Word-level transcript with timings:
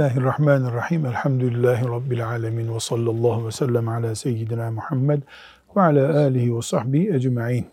Bismillahirrahmanirrahim. 0.00 1.06
Elhamdülillahi 1.06 1.84
Rabbil 1.84 2.26
alemin. 2.26 2.74
Ve 2.74 2.80
sallallahu 2.80 3.46
ve 3.46 3.50
sellem 3.50 3.88
ala 3.88 4.14
seyyidina 4.14 4.70
Muhammed 4.70 5.22
ve 5.76 5.80
ala 5.80 6.18
alihi 6.18 6.56
ve 6.56 6.62
sahbihi 6.62 7.14
ecma'in. 7.14 7.66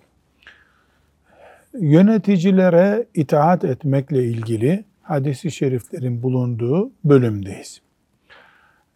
Yöneticilere 1.73 3.05
itaat 3.13 3.63
etmekle 3.63 4.23
ilgili 4.23 4.85
hadisi 5.01 5.51
şeriflerin 5.51 6.23
bulunduğu 6.23 6.91
bölümdeyiz. 7.05 7.81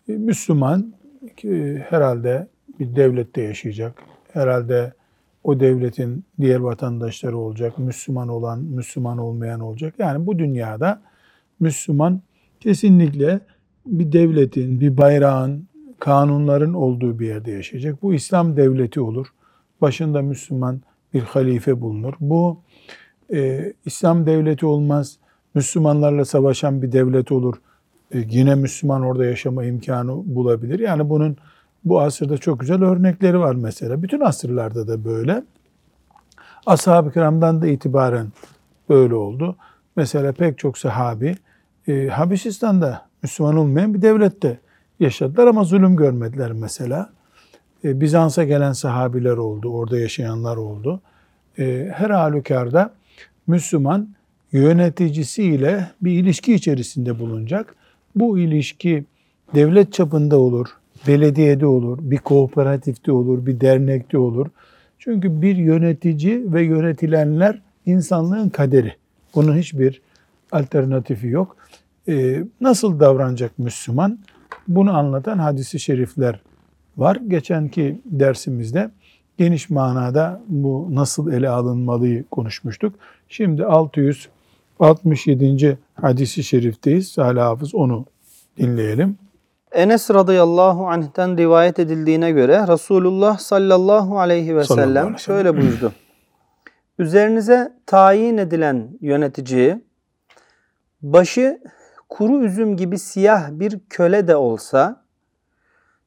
Müslüman 0.07 0.93
herhalde 1.89 2.48
bir 2.79 2.95
devlette 2.95 3.41
yaşayacak. 3.41 3.93
Herhalde 4.34 4.93
o 5.43 5.59
devletin 5.59 6.25
diğer 6.41 6.59
vatandaşları 6.59 7.37
olacak. 7.37 7.77
Müslüman 7.77 8.27
olan, 8.27 8.59
Müslüman 8.59 9.17
olmayan 9.17 9.59
olacak. 9.59 9.93
Yani 9.99 10.25
bu 10.25 10.39
dünyada 10.39 11.01
Müslüman 11.59 12.21
kesinlikle 12.61 13.39
bir 13.85 14.11
devletin, 14.11 14.79
bir 14.79 14.97
bayrağın, 14.97 15.67
kanunların 15.99 16.73
olduğu 16.73 17.20
bir 17.20 17.27
yerde 17.27 17.51
yaşayacak. 17.51 18.01
Bu 18.01 18.13
İslam 18.13 18.57
devleti 18.57 19.01
olur. 19.01 19.27
Başında 19.81 20.21
Müslüman 20.21 20.81
bir 21.13 21.21
halife 21.21 21.81
bulunur. 21.81 22.13
Bu 22.20 22.57
e, 23.34 23.73
İslam 23.85 24.26
devleti 24.26 24.65
olmaz. 24.65 25.17
Müslümanlarla 25.55 26.26
savaşan 26.26 26.82
bir 26.82 26.91
devlet 26.91 27.32
olur. 27.32 27.55
E, 28.12 28.20
yine 28.29 28.55
Müslüman 28.55 29.01
orada 29.01 29.26
yaşama 29.26 29.65
imkanı 29.65 30.35
bulabilir. 30.35 30.79
Yani 30.79 31.09
bunun 31.09 31.37
bu 31.84 32.01
asırda 32.01 32.37
çok 32.37 32.59
güzel 32.59 32.84
örnekleri 32.84 33.39
var 33.39 33.55
mesela. 33.55 34.04
Bütün 34.04 34.20
asırlarda 34.20 34.87
da 34.87 35.05
böyle. 35.05 35.43
Ashab-ı 36.65 37.12
kiramdan 37.12 37.62
da 37.62 37.67
itibaren 37.67 38.27
böyle 38.89 39.15
oldu. 39.15 39.55
Mesela 39.95 40.32
pek 40.32 40.57
çok 40.57 40.77
sahabi 40.77 41.35
e, 41.87 42.07
Habeşistan'da 42.07 43.05
Müslüman 43.24 43.57
olmayan 43.57 43.93
bir 43.93 44.01
devlette 44.01 44.60
yaşadılar 44.99 45.48
ama 45.48 45.63
zulüm 45.63 45.96
görmediler 45.96 46.51
mesela. 46.51 47.10
E, 47.84 48.01
Bizans'a 48.01 48.43
gelen 48.43 48.71
sahabiler 48.71 49.38
oldu, 49.38 49.70
orada 49.70 49.99
yaşayanlar 49.99 50.57
oldu. 50.57 51.01
E, 51.60 51.91
her 51.93 52.10
halükarda 52.10 52.93
Müslüman 53.48 54.10
yöneticisiyle 54.51 55.88
bir 56.01 56.12
ilişki 56.12 56.54
içerisinde 56.54 57.20
bulunacak. 57.20 57.76
Bu 58.16 58.40
ilişki 58.40 59.05
devlet 59.55 59.93
çapında 59.93 60.40
olur, 60.40 60.68
belediyede 61.07 61.66
olur, 61.66 61.98
bir 62.01 62.18
kooperatifte 62.18 63.12
olur, 63.12 63.45
bir 63.45 63.62
dernekte 63.62 64.18
olur. 64.18 64.47
Çünkü 65.00 65.41
bir 65.41 65.56
yönetici 65.56 66.53
ve 66.53 66.63
yönetilenler 66.63 67.62
insanlığın 67.85 68.50
kaderi. 68.50 68.94
Bunun 69.35 69.57
hiçbir 69.57 70.01
alternatifi 70.51 71.28
yok. 71.28 71.57
Ee, 72.07 72.44
nasıl 72.62 73.00
davranacak 73.00 73.59
Müslüman? 73.59 74.19
Bunu 74.68 74.97
anlatan 74.97 75.38
hadisi 75.38 75.80
şerifler 75.80 76.41
var. 76.97 77.16
Geçenki 77.28 78.02
dersimizde 78.06 78.91
geniş 79.38 79.69
manada 79.69 80.41
bu 80.47 80.88
nasıl 80.91 81.31
ele 81.31 81.50
alınmalıyı 81.50 82.24
konuşmuştuk. 82.31 82.96
Şimdi 83.29 83.66
667. 83.66 85.78
hadisi 85.94 86.44
şerifteyiz. 86.44 87.12
Salih 87.12 87.41
Hafız 87.41 87.75
onu 87.75 88.06
dinleyelim. 88.57 89.17
Enes 89.72 90.09
radıyallahu 90.09 90.88
anh'ten 90.88 91.38
rivayet 91.38 91.79
edildiğine 91.79 92.31
göre 92.31 92.66
Resulullah 92.67 93.38
sallallahu 93.38 94.19
aleyhi 94.19 94.56
ve 94.56 94.63
sellem 94.63 95.19
şöyle 95.19 95.57
buyurdu. 95.57 95.91
Üzerinize 97.00 97.73
tayin 97.85 98.38
edilen 98.38 98.90
yöneticiyi 99.01 99.81
başı 101.01 101.59
kuru 102.11 102.45
üzüm 102.45 102.77
gibi 102.77 102.99
siyah 102.99 103.49
bir 103.51 103.79
köle 103.89 104.27
de 104.27 104.35
olsa 104.35 105.03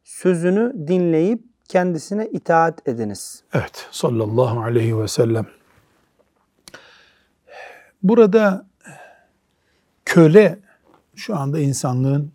sözünü 0.04 0.88
dinleyip 0.88 1.42
kendisine 1.69 2.26
itaat 2.26 2.88
ediniz. 2.88 3.42
Evet 3.53 3.88
sallallahu 3.91 4.60
aleyhi 4.60 4.98
ve 4.98 5.09
sellem. 5.09 5.47
Burada 8.03 8.66
köle 10.04 10.59
şu 11.16 11.37
anda 11.37 11.59
insanlığın 11.59 12.32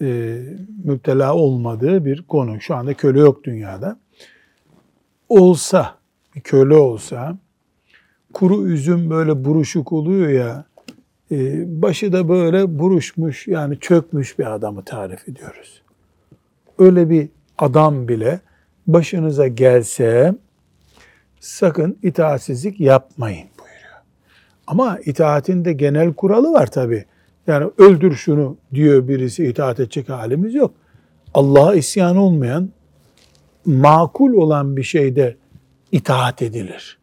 e, 0.00 0.38
müptela 0.84 1.34
olmadığı 1.34 2.04
bir 2.04 2.22
konu. 2.22 2.60
Şu 2.60 2.74
anda 2.74 2.94
köle 2.94 3.20
yok 3.20 3.44
dünyada. 3.44 3.98
Olsa, 5.28 5.98
bir 6.34 6.40
köle 6.40 6.74
olsa, 6.74 7.38
kuru 8.32 8.66
üzüm 8.68 9.10
böyle 9.10 9.44
buruşuk 9.44 9.92
oluyor 9.92 10.28
ya, 10.28 10.64
başı 11.66 12.12
da 12.12 12.28
böyle 12.28 12.78
buruşmuş 12.78 13.48
yani 13.48 13.78
çökmüş 13.80 14.38
bir 14.38 14.54
adamı 14.54 14.84
tarif 14.84 15.28
ediyoruz. 15.28 15.82
Öyle 16.78 17.10
bir 17.10 17.28
adam 17.58 18.08
bile 18.08 18.40
başınıza 18.86 19.46
gelse 19.46 20.34
sakın 21.40 21.98
itaatsizlik 22.02 22.80
yapmayın 22.80 23.48
buyuruyor. 23.58 24.02
Ama 24.66 24.98
itaatin 25.04 25.64
de 25.64 25.72
genel 25.72 26.12
kuralı 26.12 26.52
var 26.52 26.66
tabi. 26.66 27.04
Yani 27.46 27.70
öldür 27.78 28.14
şunu 28.14 28.56
diyor 28.74 29.08
birisi 29.08 29.46
itaat 29.46 29.80
edecek 29.80 30.08
halimiz 30.08 30.54
yok. 30.54 30.74
Allah'a 31.34 31.74
isyan 31.74 32.16
olmayan, 32.16 32.70
makul 33.66 34.32
olan 34.32 34.76
bir 34.76 34.82
şeyde 34.82 35.36
itaat 35.92 36.42
edilir. 36.42 36.98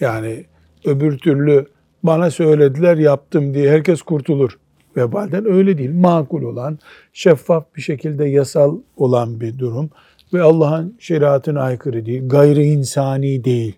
Yani 0.00 0.44
öbür 0.84 1.18
türlü 1.18 1.66
bana 2.02 2.30
söylediler 2.30 2.96
yaptım 2.96 3.54
diye 3.54 3.70
herkes 3.70 4.02
kurtulur. 4.02 4.58
Vebalden 4.96 5.46
öyle 5.46 5.78
değil. 5.78 5.94
Makul 5.94 6.42
olan, 6.42 6.78
şeffaf 7.12 7.64
bir 7.76 7.82
şekilde 7.82 8.24
yasal 8.24 8.78
olan 8.96 9.40
bir 9.40 9.58
durum 9.58 9.90
ve 10.32 10.42
Allah'ın 10.42 10.96
şeriatına 10.98 11.62
aykırı 11.62 12.06
değil, 12.06 12.28
gayri 12.28 12.62
insani 12.62 13.44
değil. 13.44 13.74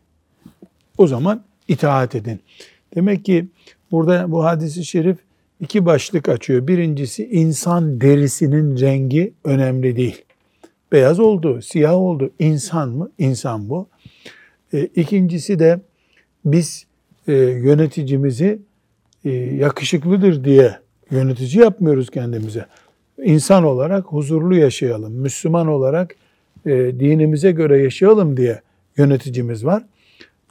O 0.98 1.06
zaman 1.06 1.44
itaat 1.68 2.14
edin. 2.14 2.40
Demek 2.94 3.24
ki 3.24 3.48
burada 3.90 4.30
bu 4.30 4.44
hadisi 4.44 4.84
şerif 4.84 5.18
iki 5.60 5.86
başlık 5.86 6.28
açıyor. 6.28 6.66
Birincisi 6.66 7.26
insan 7.26 8.00
derisinin 8.00 8.80
rengi 8.80 9.34
önemli 9.44 9.96
değil. 9.96 10.24
Beyaz 10.92 11.20
oldu, 11.20 11.62
siyah 11.62 11.94
oldu. 11.94 12.30
İnsan 12.38 12.88
mı? 12.88 13.10
İnsan 13.18 13.68
bu. 13.68 13.88
E, 14.72 14.84
ikincisi 14.84 15.58
de 15.58 15.80
biz 16.44 16.86
e, 17.30 17.32
yöneticimizi 17.50 18.58
e, 19.24 19.30
yakışıklıdır 19.34 20.44
diye 20.44 20.78
yönetici 21.10 21.62
yapmıyoruz 21.62 22.10
kendimize. 22.10 22.66
İnsan 23.24 23.64
olarak 23.64 24.04
huzurlu 24.04 24.54
yaşayalım, 24.56 25.12
Müslüman 25.12 25.66
olarak 25.66 26.14
e, 26.66 26.70
dinimize 26.72 27.52
göre 27.52 27.82
yaşayalım 27.82 28.36
diye 28.36 28.60
yöneticimiz 28.96 29.64
var. 29.64 29.82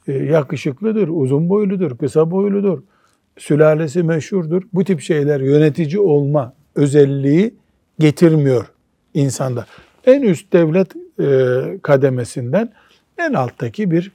E, 0.08 0.12
yakışıklıdır, 0.12 1.08
uzun 1.08 1.48
boyludur, 1.48 1.98
kısa 1.98 2.30
boyludur, 2.30 2.82
sülalesi 3.38 4.02
meşhurdur. 4.02 4.62
Bu 4.72 4.84
tip 4.84 5.00
şeyler 5.00 5.40
yönetici 5.40 5.98
olma 5.98 6.52
özelliği 6.74 7.54
getirmiyor 7.98 8.72
insanda. 9.14 9.66
En 10.06 10.22
üst 10.22 10.52
devlet 10.52 10.88
e, 11.20 11.78
kademesinden 11.82 12.72
en 13.18 13.32
alttaki 13.32 13.90
bir 13.90 14.12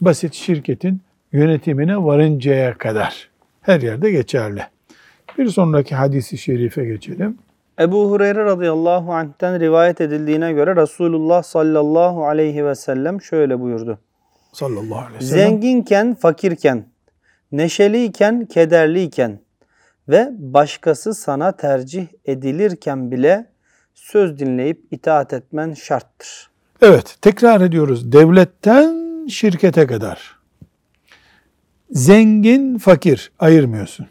basit 0.00 0.34
şirketin 0.34 1.00
yönetimine 1.32 2.04
varıncaya 2.04 2.78
kadar 2.78 3.30
her 3.60 3.80
yerde 3.80 4.10
geçerli. 4.10 4.62
Bir 5.38 5.48
sonraki 5.48 5.94
hadisi 5.94 6.38
şerife 6.38 6.84
geçelim. 6.84 7.38
Ebu 7.80 8.10
Hureyre 8.10 8.44
radıyallahu 8.44 9.12
anh'ten 9.12 9.60
rivayet 9.60 10.00
edildiğine 10.00 10.52
göre 10.52 10.76
Resulullah 10.76 11.42
sallallahu 11.42 12.26
aleyhi 12.26 12.64
ve 12.64 12.74
sellem 12.74 13.22
şöyle 13.22 13.60
buyurdu. 13.60 13.98
Sallallahu 14.52 14.98
aleyhi 14.98 15.14
ve 15.14 15.20
sellem. 15.20 15.48
Zenginken, 15.48 16.14
fakirken, 16.14 16.84
neşeliyken, 17.52 18.46
kederliyken 18.46 19.40
ve 20.08 20.28
başkası 20.38 21.14
sana 21.14 21.52
tercih 21.52 22.06
edilirken 22.24 23.10
bile 23.10 23.46
söz 23.94 24.38
dinleyip 24.38 24.80
itaat 24.90 25.32
etmen 25.32 25.72
şarttır. 25.72 26.50
Evet, 26.82 27.16
tekrar 27.22 27.60
ediyoruz. 27.60 28.12
Devletten 28.12 29.26
şirkete 29.26 29.86
kadar 29.86 30.35
Zengin, 31.90 32.78
fakir 32.78 33.32
ayırmıyorsun. 33.38 34.06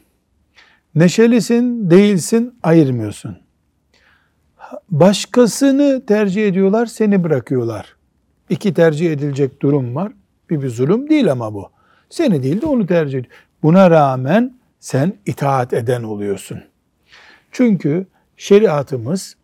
Neşelisin, 0.96 1.92
değilsin 1.92 2.56
ayırmıyorsun. 2.64 3.38
Başkasını 4.90 6.06
tercih 6.06 6.48
ediyorlar, 6.48 6.86
seni 6.86 7.24
bırakıyorlar. 7.24 7.96
İki 8.50 8.74
tercih 8.74 9.12
edilecek 9.12 9.62
durum 9.62 9.96
var. 9.96 10.12
Bir 10.50 10.62
bir 10.62 10.70
zulüm 10.70 11.10
değil 11.10 11.32
ama 11.32 11.54
bu. 11.54 11.70
Seni 12.10 12.44
değil 12.44 12.62
de 12.62 12.66
onu 12.66 12.88
tercih 12.88 13.20
ediyor. 13.20 13.34
Buna 13.64 13.92
rağmen 13.92 14.54
sen 14.80 15.14
itaat 15.26 15.74
eden 15.74 16.04
oluyorsun. 16.04 16.64
Çünkü 17.52 18.08
şeriatımız 18.38 19.36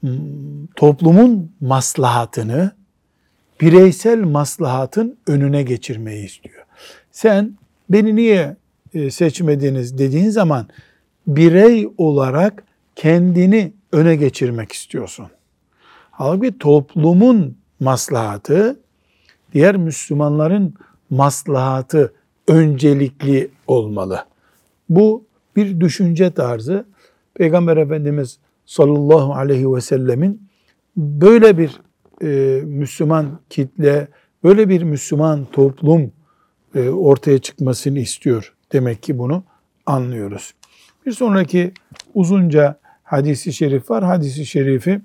hmm, 0.00 0.66
toplumun 0.76 1.52
maslahatını 1.60 2.72
bireysel 3.60 4.18
maslahatın 4.18 5.18
önüne 5.26 5.62
geçirmeyi 5.62 6.26
istiyor. 6.26 6.57
Sen 7.18 7.54
beni 7.90 8.16
niye 8.16 8.56
e, 8.94 9.10
seçmediniz 9.10 9.98
dediğin 9.98 10.30
zaman 10.30 10.66
birey 11.26 11.88
olarak 11.96 12.64
kendini 12.96 13.72
öne 13.92 14.16
geçirmek 14.16 14.72
istiyorsun. 14.72 15.26
Halbuki 16.10 16.58
toplumun 16.58 17.56
maslahatı, 17.80 18.80
diğer 19.52 19.76
Müslümanların 19.76 20.74
maslahatı 21.10 22.12
öncelikli 22.48 23.50
olmalı. 23.66 24.24
Bu 24.88 25.24
bir 25.56 25.80
düşünce 25.80 26.30
tarzı. 26.30 26.84
Peygamber 27.34 27.76
Efendimiz 27.76 28.38
sallallahu 28.66 29.34
aleyhi 29.34 29.74
ve 29.74 29.80
sellemin 29.80 30.42
böyle 30.96 31.58
bir 31.58 31.80
e, 32.22 32.60
Müslüman 32.64 33.40
kitle, 33.50 34.08
böyle 34.44 34.68
bir 34.68 34.82
Müslüman 34.82 35.44
toplum 35.52 36.12
ortaya 36.76 37.38
çıkmasını 37.38 37.98
istiyor. 37.98 38.54
Demek 38.72 39.02
ki 39.02 39.18
bunu 39.18 39.42
anlıyoruz. 39.86 40.54
Bir 41.06 41.12
sonraki 41.12 41.72
uzunca 42.14 42.78
hadisi 43.02 43.52
şerif 43.52 43.90
var. 43.90 44.04
Hadisi 44.04 44.46
şerifi 44.46 45.00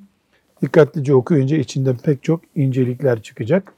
dikkatlice 0.61 1.15
okuyunca 1.15 1.57
içinden 1.57 1.97
pek 1.97 2.23
çok 2.23 2.41
incelikler 2.55 3.21
çıkacak. 3.21 3.73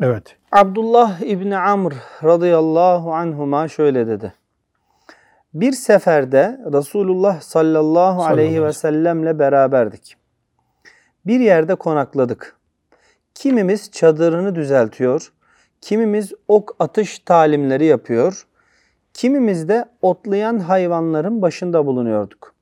Evet. 0.00 0.36
Abdullah 0.52 1.20
İbni 1.20 1.56
Amr 1.56 1.94
radıyallahu 2.24 3.14
anhuma 3.14 3.68
şöyle 3.68 4.06
dedi. 4.06 4.34
Bir 5.54 5.72
seferde 5.72 6.60
Resulullah 6.72 7.40
sallallahu 7.40 8.24
aleyhi 8.24 8.62
ve 8.62 8.72
sellemle 8.72 9.38
beraberdik. 9.38 10.16
Bir 11.26 11.40
yerde 11.40 11.74
konakladık. 11.74 12.56
Kimimiz 13.34 13.90
çadırını 13.90 14.54
düzeltiyor, 14.54 15.32
kimimiz 15.84 16.32
ok 16.48 16.76
atış 16.78 17.18
talimleri 17.18 17.84
yapıyor, 17.84 18.46
kimimiz 19.14 19.68
de 19.68 19.84
otlayan 20.02 20.58
hayvanların 20.58 21.42
başında 21.42 21.86
bulunuyorduk. 21.86 22.54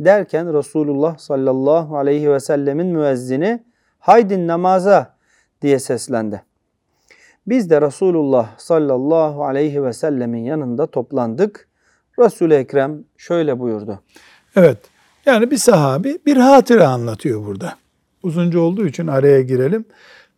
Derken 0.00 0.54
Resulullah 0.54 1.18
sallallahu 1.18 1.96
aleyhi 1.96 2.32
ve 2.32 2.40
sellemin 2.40 2.86
müezzini 2.86 3.62
haydin 3.98 4.48
namaza 4.48 5.14
diye 5.62 5.78
seslendi. 5.78 6.42
Biz 7.46 7.70
de 7.70 7.80
Resulullah 7.80 8.58
sallallahu 8.58 9.44
aleyhi 9.44 9.84
ve 9.84 9.92
sellemin 9.92 10.44
yanında 10.44 10.86
toplandık. 10.86 11.68
Resul-i 12.18 12.54
Ekrem 12.54 13.04
şöyle 13.16 13.58
buyurdu. 13.58 14.00
Evet. 14.56 14.78
Yani 15.26 15.50
bir 15.50 15.56
sahabi 15.56 16.18
bir 16.26 16.36
hatıra 16.36 16.88
anlatıyor 16.88 17.46
burada. 17.46 17.74
Uzunca 18.22 18.60
olduğu 18.60 18.86
için 18.86 19.06
araya 19.06 19.42
girelim. 19.42 19.84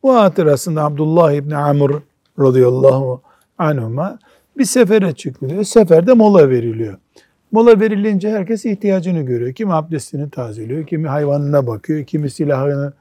Bu 0.02 0.14
hatırasında 0.14 0.84
Abdullah 0.84 1.32
İbni 1.32 1.56
Amr 1.56 2.09
radıyallahu 2.40 3.22
anhuma 3.58 4.18
bir 4.58 4.64
sefere 4.64 5.12
çıkılıyor. 5.12 5.64
Seferde 5.64 6.12
mola 6.12 6.50
veriliyor. 6.50 6.98
Mola 7.52 7.80
verilince 7.80 8.30
herkes 8.30 8.64
ihtiyacını 8.64 9.20
görüyor. 9.20 9.52
Kimi 9.52 9.72
abdestini 9.72 10.30
tazeliyor, 10.30 10.86
kimi 10.86 11.08
hayvanına 11.08 11.66
bakıyor, 11.66 12.04
kimi 12.04 12.30
silahını 12.30 12.92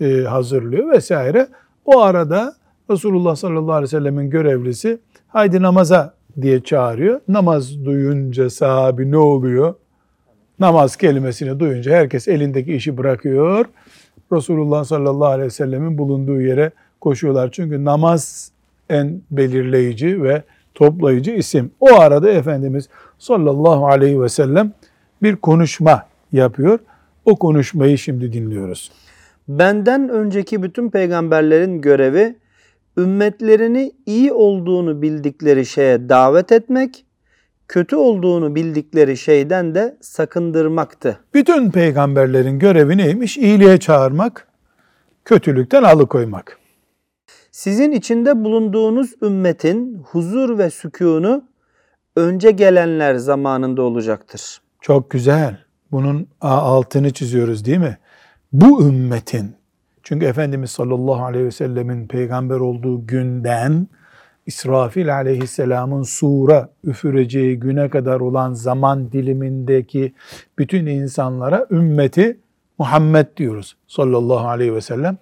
e, 0.00 0.20
hazırlıyor 0.22 0.92
vesaire. 0.92 1.48
O 1.84 2.00
arada 2.00 2.54
Resulullah 2.90 3.36
sallallahu 3.36 3.72
aleyhi 3.72 3.94
ve 3.94 3.98
sellemin 3.98 4.30
görevlisi 4.30 4.98
haydi 5.28 5.62
namaza 5.62 6.14
diye 6.40 6.62
çağırıyor. 6.62 7.20
Namaz 7.28 7.84
duyunca 7.84 8.50
sahabi 8.50 9.10
ne 9.10 9.16
oluyor? 9.18 9.74
Namaz 10.58 10.96
kelimesini 10.96 11.60
duyunca 11.60 11.92
herkes 11.92 12.28
elindeki 12.28 12.74
işi 12.74 12.98
bırakıyor. 12.98 13.64
Resulullah 14.32 14.84
sallallahu 14.84 15.28
aleyhi 15.28 15.46
ve 15.46 15.50
sellemin 15.50 15.98
bulunduğu 15.98 16.40
yere 16.40 16.70
koşuyorlar. 17.00 17.50
Çünkü 17.52 17.84
namaz 17.84 18.52
en 18.90 19.20
belirleyici 19.30 20.22
ve 20.22 20.42
toplayıcı 20.74 21.30
isim. 21.30 21.70
O 21.80 22.00
arada 22.00 22.30
Efendimiz 22.30 22.88
sallallahu 23.18 23.86
aleyhi 23.86 24.22
ve 24.22 24.28
sellem 24.28 24.72
bir 25.22 25.36
konuşma 25.36 26.06
yapıyor. 26.32 26.78
O 27.24 27.36
konuşmayı 27.36 27.98
şimdi 27.98 28.32
dinliyoruz. 28.32 28.92
Benden 29.48 30.08
önceki 30.08 30.62
bütün 30.62 30.90
peygamberlerin 30.90 31.80
görevi 31.80 32.36
ümmetlerini 32.98 33.92
iyi 34.06 34.32
olduğunu 34.32 35.02
bildikleri 35.02 35.66
şeye 35.66 36.08
davet 36.08 36.52
etmek, 36.52 37.04
kötü 37.68 37.96
olduğunu 37.96 38.54
bildikleri 38.54 39.16
şeyden 39.16 39.74
de 39.74 39.96
sakındırmaktı. 40.00 41.20
Bütün 41.34 41.70
peygamberlerin 41.70 42.58
görevi 42.58 42.96
neymiş? 42.96 43.36
İyiliğe 43.36 43.78
çağırmak, 43.78 44.48
kötülükten 45.24 45.82
alıkoymak. 45.82 46.58
Sizin 47.56 47.92
içinde 47.92 48.44
bulunduğunuz 48.44 49.14
ümmetin 49.22 50.02
huzur 50.04 50.58
ve 50.58 50.70
sükûnu 50.70 51.44
önce 52.16 52.50
gelenler 52.50 53.14
zamanında 53.14 53.82
olacaktır. 53.82 54.60
Çok 54.80 55.10
güzel. 55.10 55.58
Bunun 55.92 56.28
altını 56.40 57.12
çiziyoruz 57.12 57.64
değil 57.64 57.78
mi? 57.78 57.98
Bu 58.52 58.82
ümmetin 58.82 59.54
çünkü 60.02 60.26
Efendimiz 60.26 60.70
sallallahu 60.70 61.24
aleyhi 61.24 61.44
ve 61.44 61.50
sellemin 61.50 62.08
peygamber 62.08 62.56
olduğu 62.56 63.06
günden 63.06 63.88
İsrafil 64.46 65.14
aleyhisselamın 65.14 66.02
sura 66.02 66.68
üfüreceği 66.84 67.60
güne 67.60 67.90
kadar 67.90 68.20
olan 68.20 68.52
zaman 68.52 69.12
dilimindeki 69.12 70.14
bütün 70.58 70.86
insanlara 70.86 71.66
ümmeti 71.70 72.40
Muhammed 72.78 73.26
diyoruz 73.36 73.76
sallallahu 73.86 74.48
aleyhi 74.48 74.74
ve 74.74 74.80
sellem. 74.80 75.18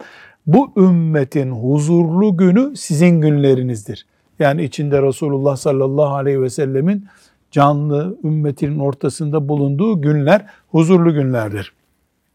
Bu 0.47 0.73
ümmetin 0.77 1.51
huzurlu 1.51 2.37
günü 2.37 2.77
sizin 2.77 3.21
günlerinizdir. 3.21 4.07
Yani 4.39 4.65
içinde 4.65 5.03
Resulullah 5.03 5.57
sallallahu 5.57 6.15
aleyhi 6.15 6.43
ve 6.43 6.51
sellemin 6.51 7.07
canlı 7.51 8.19
ümmetinin 8.25 8.79
ortasında 8.79 9.49
bulunduğu 9.49 10.03
günler 10.03 10.47
huzurlu 10.69 11.15
günlerdir. 11.15 11.73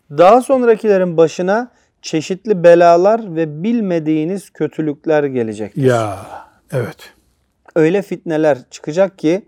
Daha 0.09 0.41
sonrakilerin 0.41 1.17
başına 1.17 1.71
çeşitli 2.01 2.63
belalar 2.63 3.35
ve 3.35 3.63
bilmediğiniz 3.63 4.49
kötülükler 4.49 5.23
gelecektir. 5.23 5.83
Ya 5.83 6.17
evet. 6.71 7.13
Öyle 7.75 8.01
fitneler 8.01 8.57
çıkacak 8.71 9.19
ki 9.19 9.41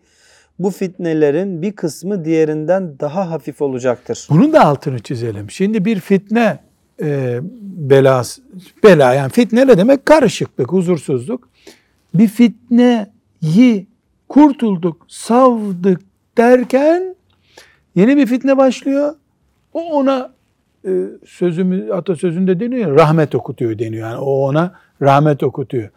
bu 0.59 0.69
fitnelerin 0.69 1.62
bir 1.62 1.71
kısmı 1.71 2.25
diğerinden 2.25 3.00
daha 3.00 3.31
hafif 3.31 3.62
olacaktır. 3.62 4.27
Bunun 4.29 4.53
da 4.53 4.65
altını 4.65 5.00
çizelim. 5.00 5.51
Şimdi 5.51 5.85
bir 5.85 6.00
fitne 6.00 6.59
e, 7.01 7.39
belas, 7.62 8.39
bela 8.84 9.13
yani 9.13 9.31
fitne 9.31 9.67
ne 9.67 9.77
demek? 9.77 10.05
Karışıklık, 10.05 10.72
huzursuzluk. 10.72 11.50
Bir 12.13 12.27
fitneyi 12.27 13.88
kurtulduk, 14.29 15.05
savdık 15.08 16.01
derken 16.38 17.15
yeni 17.96 18.17
bir 18.17 18.25
fitne 18.25 18.58
başlıyor. 18.58 19.15
O 19.74 19.81
ona 19.81 20.31
e, 20.86 20.91
sözümü 21.25 21.93
atasözünde 21.93 22.60
deniyor 22.60 22.98
rahmet 22.98 23.36
okutuyor 23.36 23.79
deniyor. 23.79 24.10
Yani 24.10 24.20
o 24.20 24.48
ona 24.48 24.74
rahmet 25.01 25.43
okutuyor. 25.43 25.89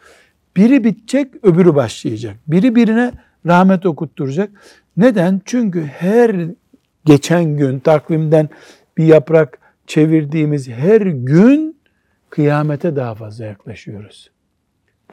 Biri 0.57 0.85
bitecek, 0.85 1.29
öbürü 1.43 1.75
başlayacak. 1.75 2.37
Biri 2.47 2.75
birine 2.75 3.13
rahmet 3.47 3.87
okutturacak. 3.87 4.51
Neden? 4.97 5.41
Çünkü 5.45 5.85
her 5.85 6.37
geçen 7.05 7.57
gün 7.57 7.79
takvimden 7.79 8.49
bir 8.99 9.05
yaprak 9.05 9.59
çevirdiğimiz 9.87 10.69
her 10.69 11.01
gün 11.01 11.77
kıyamete 12.31 12.97
daha 12.97 13.15
fazla 13.15 13.45
yaklaşıyoruz. 13.45 14.31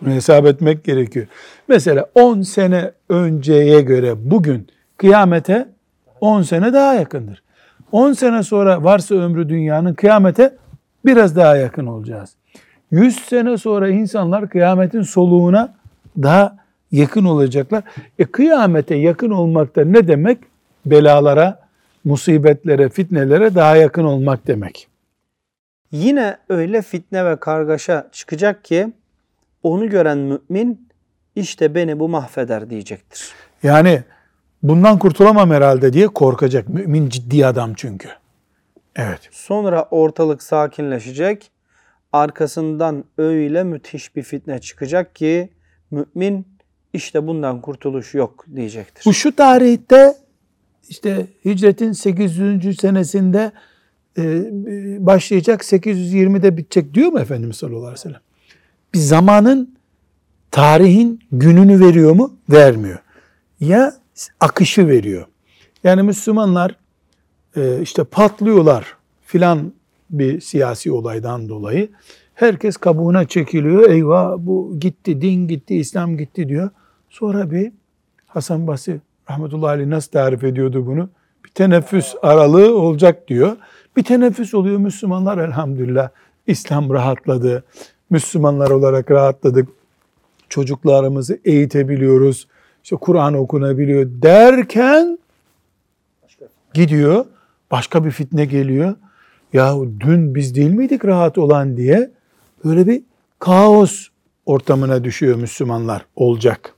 Bunu 0.02 0.14
hesap 0.14 0.46
etmek 0.46 0.84
gerekiyor. 0.84 1.28
Mesela 1.68 2.06
10 2.16 2.42
sene 2.42 2.92
önceye 3.10 3.82
göre 3.82 4.32
bugün 4.32 4.68
kıyamete 4.98 5.70
10 6.22 6.42
sene 6.42 6.74
daha 6.74 6.94
yakındır. 6.94 7.44
10 7.92 8.14
sene 8.14 8.44
sonra 8.44 8.84
varsa 8.84 9.16
ömrü 9.16 9.50
dünyanın 9.50 9.94
kıyamete 9.94 10.56
biraz 11.06 11.36
daha 11.36 11.56
yakın 11.56 11.86
olacağız. 11.86 12.36
100 12.92 13.16
sene 13.16 13.58
sonra 13.58 13.90
insanlar 13.90 14.50
kıyametin 14.50 15.02
soluğuna 15.02 15.74
daha 16.18 16.58
yakın 16.92 17.26
olacaklar. 17.26 17.84
E 18.20 18.26
kıyamete 18.26 18.96
yakın 18.96 19.30
olmak 19.30 19.76
da 19.76 19.86
ne 19.86 20.08
demek? 20.08 20.38
Belalara, 20.86 21.60
musibetlere, 22.04 22.90
fitnelere 22.90 23.56
daha 23.56 23.76
yakın 23.76 24.04
olmak 24.04 24.48
demek. 24.48 24.88
Yine 25.92 26.38
öyle 26.50 26.82
fitne 26.82 27.26
ve 27.26 27.40
kargaşa 27.40 28.10
çıkacak 28.12 28.64
ki 28.64 28.94
onu 29.64 29.90
gören 29.90 30.18
mümin 30.18 30.90
işte 31.36 31.76
beni 31.76 32.00
bu 32.00 32.10
mahveder 32.10 32.70
diyecektir. 32.70 33.34
Yani 33.64 34.04
bundan 34.64 35.00
kurtulamam 35.00 35.52
herhalde 35.52 35.94
diye 35.94 36.08
korkacak. 36.08 36.70
Mümin 36.70 37.10
ciddi 37.10 37.46
adam 37.46 37.74
çünkü. 37.78 38.10
Evet. 38.96 39.30
Sonra 39.32 39.88
ortalık 39.92 40.44
sakinleşecek. 40.44 41.52
Arkasından 42.14 43.04
öyle 43.18 43.64
müthiş 43.64 44.16
bir 44.16 44.24
fitne 44.24 44.62
çıkacak 44.62 45.16
ki 45.16 45.50
mümin 45.92 46.48
işte 46.94 47.28
bundan 47.28 47.62
kurtuluş 47.62 48.14
yok 48.14 48.46
diyecektir. 48.56 49.06
Bu 49.06 49.14
şu 49.14 49.36
tarihte 49.36 50.16
işte 50.90 51.28
hicretin 51.46 51.92
800. 51.92 52.80
senesinde 52.80 53.52
e, 54.18 54.24
başlayacak 55.06 55.62
820'de 55.62 56.58
bitecek 56.58 56.94
diyor 56.94 57.12
mu 57.12 57.20
Efendimiz 57.20 57.56
sallallahu 57.56 57.80
aleyhi 57.80 57.94
ve 57.94 57.98
sellem? 57.98 58.22
Bir 58.94 59.00
zamanın 59.00 59.76
tarihin 60.52 61.20
gününü 61.32 61.80
veriyor 61.80 62.12
mu? 62.12 62.38
Vermiyor. 62.50 63.00
Ya 63.60 63.94
akışı 64.40 64.88
veriyor. 64.88 65.26
Yani 65.84 66.04
Müslümanlar 66.04 66.76
e, 67.56 67.82
işte 67.82 68.04
patlıyorlar 68.04 68.98
filan 69.26 69.74
bir 70.10 70.42
siyasi 70.42 70.92
olaydan 70.92 71.50
dolayı. 71.50 71.90
Herkes 72.34 72.78
kabuğuna 72.78 73.28
çekiliyor. 73.28 73.90
Eyvah 73.90 74.38
bu 74.38 74.80
gitti, 74.80 75.22
din 75.22 75.48
gitti, 75.48 75.76
İslam 75.76 76.18
gitti 76.18 76.50
diyor. 76.50 76.70
Sonra 77.10 77.52
bir 77.52 77.72
Hasan 78.28 78.68
Basri 78.68 79.00
rahmetullahi 79.32 79.70
aleyh 79.70 79.88
nasıl 79.88 80.12
tarif 80.12 80.44
ediyordu 80.44 80.86
bunu? 80.88 81.10
Bir 81.46 81.50
teneffüs 81.50 82.16
aralığı 82.22 82.78
olacak 82.78 83.28
diyor. 83.28 83.58
Bir 83.98 84.04
teneffüs 84.04 84.54
oluyor 84.54 84.78
Müslümanlar 84.78 85.38
elhamdülillah. 85.38 86.10
İslam 86.48 86.90
rahatladı. 86.94 87.64
Müslümanlar 88.10 88.70
olarak 88.70 89.12
rahatladık. 89.12 89.70
Çocuklarımızı 90.50 91.40
eğitebiliyoruz. 91.46 92.48
İşte 92.84 92.96
Kur'an 92.96 93.34
okunabiliyor 93.34 94.06
derken 94.22 95.20
gidiyor. 96.74 97.26
Başka 97.72 98.06
bir 98.06 98.12
fitne 98.12 98.46
geliyor. 98.46 98.96
Yahu 99.54 99.92
dün 100.00 100.36
biz 100.36 100.56
değil 100.56 100.72
miydik 100.72 101.06
rahat 101.06 101.38
olan 101.38 101.78
diye 101.78 102.12
böyle 102.66 102.88
bir 102.88 103.04
kaos 103.40 104.08
ortamına 104.46 105.04
düşüyor 105.04 105.36
Müslümanlar 105.36 106.06
olacak. 106.16 106.76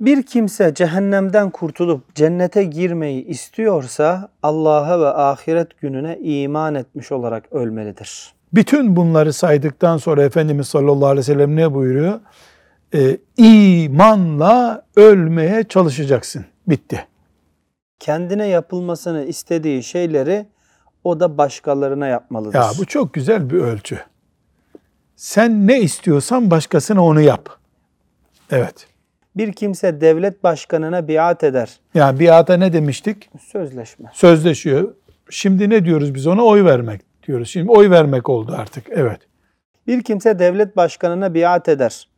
Bir 0.00 0.22
kimse 0.22 0.74
cehennemden 0.74 1.50
kurtulup 1.50 2.14
cennete 2.14 2.64
girmeyi 2.64 3.24
istiyorsa 3.24 4.28
Allah'a 4.42 5.00
ve 5.00 5.08
ahiret 5.08 5.80
gününe 5.80 6.18
iman 6.18 6.74
etmiş 6.74 7.12
olarak 7.12 7.52
ölmelidir. 7.52 8.34
Bütün 8.54 8.96
bunları 8.96 9.32
saydıktan 9.32 9.96
sonra 9.96 10.24
Efendimiz 10.24 10.68
sallallahu 10.68 11.06
aleyhi 11.06 11.18
ve 11.18 11.32
sellem 11.32 11.56
ne 11.56 11.74
buyuruyor? 11.74 12.20
Ee, 12.94 13.18
imanla 13.36 14.82
ölmeye 14.96 15.64
çalışacaksın. 15.64 16.44
Bitti. 16.66 17.06
Kendine 17.98 18.46
yapılmasını 18.46 19.24
istediği 19.24 19.82
şeyleri 19.82 20.46
o 21.04 21.20
da 21.20 21.38
başkalarına 21.38 22.06
yapmalıdır. 22.06 22.58
Ya 22.58 22.70
bu 22.78 22.84
çok 22.84 23.14
güzel 23.14 23.50
bir 23.50 23.58
ölçü. 23.58 23.98
Sen 25.16 25.66
ne 25.66 25.80
istiyorsan 25.80 26.50
başkasına 26.50 27.04
onu 27.04 27.20
yap. 27.20 27.48
Evet. 28.50 28.86
Bir 29.36 29.52
kimse 29.52 30.00
devlet 30.00 30.44
başkanına 30.44 31.08
biat 31.08 31.44
eder. 31.44 31.70
Yani 31.94 32.20
biata 32.20 32.56
ne 32.56 32.72
demiştik? 32.72 33.30
Sözleşme. 33.40 34.10
Sözleşiyor. 34.12 34.94
Şimdi 35.30 35.70
ne 35.70 35.84
diyoruz 35.84 36.14
biz 36.14 36.26
ona? 36.26 36.44
Oy 36.44 36.64
vermek 36.64 37.00
diyoruz. 37.26 37.48
Şimdi 37.48 37.70
oy 37.70 37.90
vermek 37.90 38.28
oldu 38.28 38.54
artık. 38.58 38.86
Evet. 38.90 39.20
Bir 39.86 40.02
kimse 40.02 40.38
devlet 40.38 40.76
başkanına 40.76 41.34
biat 41.34 41.68
eder. 41.68 42.08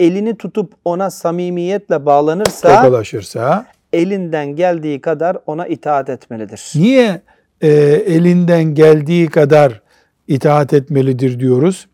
Elini 0.00 0.36
tutup 0.36 0.72
ona 0.84 1.10
samimiyetle 1.10 2.06
bağlanırsa 2.06 2.76
Tokalaşırsa. 2.76 3.66
elinden 3.92 4.56
geldiği 4.56 5.00
kadar 5.00 5.36
ona 5.46 5.66
itaat 5.66 6.08
etmelidir. 6.10 6.72
Niye 6.74 7.20
e, 7.60 7.68
elinden 8.06 8.64
geldiği 8.64 9.28
kadar 9.28 9.82
itaat 10.28 10.72
etmelidir 10.72 11.40
diyoruz? 11.40 11.86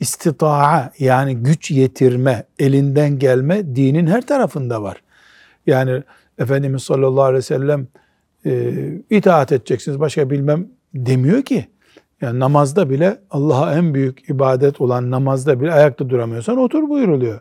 İstitaa 0.00 0.92
yani 0.98 1.36
güç 1.36 1.70
yetirme, 1.70 2.44
elinden 2.58 3.18
gelme 3.18 3.76
dinin 3.76 4.06
her 4.06 4.26
tarafında 4.26 4.82
var. 4.82 5.02
Yani 5.66 6.02
Efendimiz 6.38 6.82
sallallahu 6.82 7.22
aleyhi 7.22 7.38
ve 7.38 7.42
sellem 7.42 7.86
e, 8.46 8.72
itaat 9.10 9.52
edeceksiniz 9.52 10.00
başka 10.00 10.30
bilmem 10.30 10.66
demiyor 10.94 11.42
ki. 11.42 11.68
Yani 12.20 12.40
namazda 12.40 12.90
bile 12.90 13.18
Allah'a 13.30 13.74
en 13.74 13.94
büyük 13.94 14.30
ibadet 14.30 14.80
olan 14.80 15.10
namazda 15.10 15.60
bile 15.60 15.72
ayakta 15.72 16.10
duramıyorsan 16.10 16.56
otur 16.56 16.88
buyuruluyor. 16.88 17.40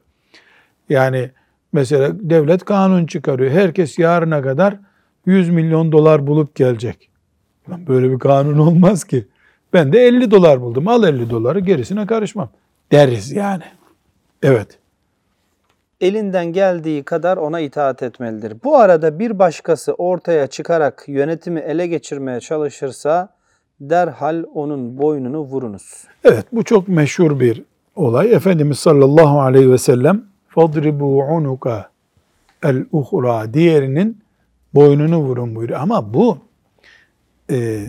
Yani 0.89 1.31
mesela 1.73 2.11
devlet 2.19 2.65
kanun 2.65 3.05
çıkarıyor. 3.05 3.51
Herkes 3.51 3.99
yarına 3.99 4.41
kadar 4.41 4.77
100 5.25 5.49
milyon 5.49 5.91
dolar 5.91 6.27
bulup 6.27 6.55
gelecek. 6.55 7.09
Böyle 7.67 8.11
bir 8.11 8.19
kanun 8.19 8.57
olmaz 8.57 9.03
ki. 9.03 9.27
Ben 9.73 9.93
de 9.93 9.99
50 9.99 10.31
dolar 10.31 10.61
buldum. 10.61 10.87
Al 10.87 11.03
50 11.03 11.29
doları 11.29 11.59
gerisine 11.59 12.05
karışmam. 12.05 12.49
Deriz 12.91 13.31
yani. 13.31 13.63
Evet. 14.43 14.79
Elinden 16.01 16.45
geldiği 16.45 17.03
kadar 17.03 17.37
ona 17.37 17.59
itaat 17.59 18.03
etmelidir. 18.03 18.53
Bu 18.63 18.77
arada 18.77 19.19
bir 19.19 19.39
başkası 19.39 19.93
ortaya 19.93 20.47
çıkarak 20.47 21.03
yönetimi 21.07 21.59
ele 21.59 21.87
geçirmeye 21.87 22.39
çalışırsa 22.39 23.29
derhal 23.79 24.43
onun 24.53 24.97
boynunu 24.97 25.39
vurunuz. 25.39 26.03
Evet 26.23 26.45
bu 26.51 26.63
çok 26.63 26.87
meşhur 26.87 27.39
bir 27.39 27.63
olay. 27.95 28.33
Efendimiz 28.33 28.79
sallallahu 28.79 29.41
aleyhi 29.41 29.71
ve 29.71 29.77
sellem 29.77 30.23
fadribu 30.47 31.19
unuka 31.23 31.89
el 32.63 32.85
uhra 32.91 33.53
diğerinin 33.53 34.17
boynunu 34.73 35.17
vurun 35.17 35.55
buyuruyor. 35.55 35.79
Ama 35.79 36.13
bu 36.13 36.37
e, 37.51 37.85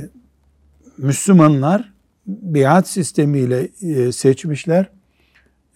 Müslümanlar 0.99 1.93
biat 2.26 2.88
sistemiyle 2.88 3.69
e, 3.83 4.12
seçmişler. 4.12 4.87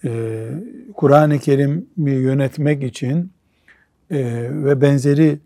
E, 0.05 0.49
Kur'an-ı 0.95 1.39
Kerim'i 1.39 2.11
yönetmek 2.11 2.83
için 2.83 3.33
e, 4.11 4.19
ve 4.51 4.81
benzeri 4.81 5.39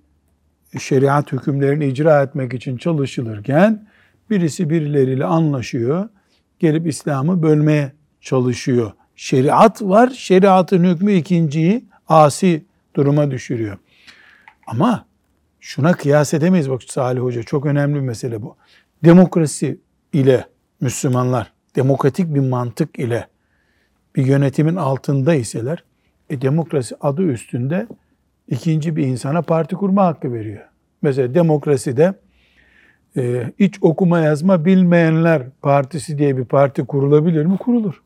şeriat 0.78 1.33
hükümlerini 1.33 1.87
icra 1.87 2.23
etmek 2.23 2.54
için 2.54 2.76
çalışılırken 2.76 3.88
birisi 4.30 4.71
birileriyle 4.71 5.25
anlaşıyor. 5.25 6.09
Gelip 6.59 6.87
İslam'ı 6.87 7.42
bölmeye 7.42 7.92
çalışıyor. 8.21 8.92
Şeriat 9.16 9.83
var. 9.83 10.11
Şeriatın 10.11 10.85
hükmü 10.85 11.12
ikinciyi 11.12 11.85
asi 12.09 12.64
duruma 12.95 13.30
düşürüyor. 13.30 13.78
Ama 14.66 15.06
şuna 15.61 15.92
kıyas 15.92 16.35
edemeyiz 16.35 16.71
bak 16.71 16.83
Salih 16.83 17.21
Hoca. 17.21 17.42
Çok 17.42 17.66
önemli 17.66 17.95
bir 17.95 18.00
mesele 18.00 18.42
bu. 18.42 18.56
Demokrasi 19.04 19.80
ile 20.12 20.44
Müslümanlar, 20.80 21.52
demokratik 21.76 22.34
bir 22.34 22.40
mantık 22.40 22.98
ile 22.98 23.26
bir 24.16 24.26
yönetimin 24.26 24.76
altında 24.76 25.34
iseler, 25.34 25.84
e, 26.30 26.40
demokrasi 26.40 26.96
adı 27.00 27.22
üstünde 27.22 27.86
ikinci 28.48 28.96
bir 28.96 29.06
insana 29.06 29.42
parti 29.42 29.74
kurma 29.74 30.06
hakkı 30.06 30.32
veriyor. 30.32 30.64
Mesela 31.02 31.34
demokraside 31.34 32.14
e, 33.16 33.52
hiç 33.58 33.78
okuma 33.80 34.20
yazma 34.20 34.64
bilmeyenler 34.64 35.42
partisi 35.62 36.18
diye 36.18 36.36
bir 36.36 36.44
parti 36.44 36.84
kurulabilir 36.84 37.44
mi? 37.44 37.56
Kurulur. 37.58 38.02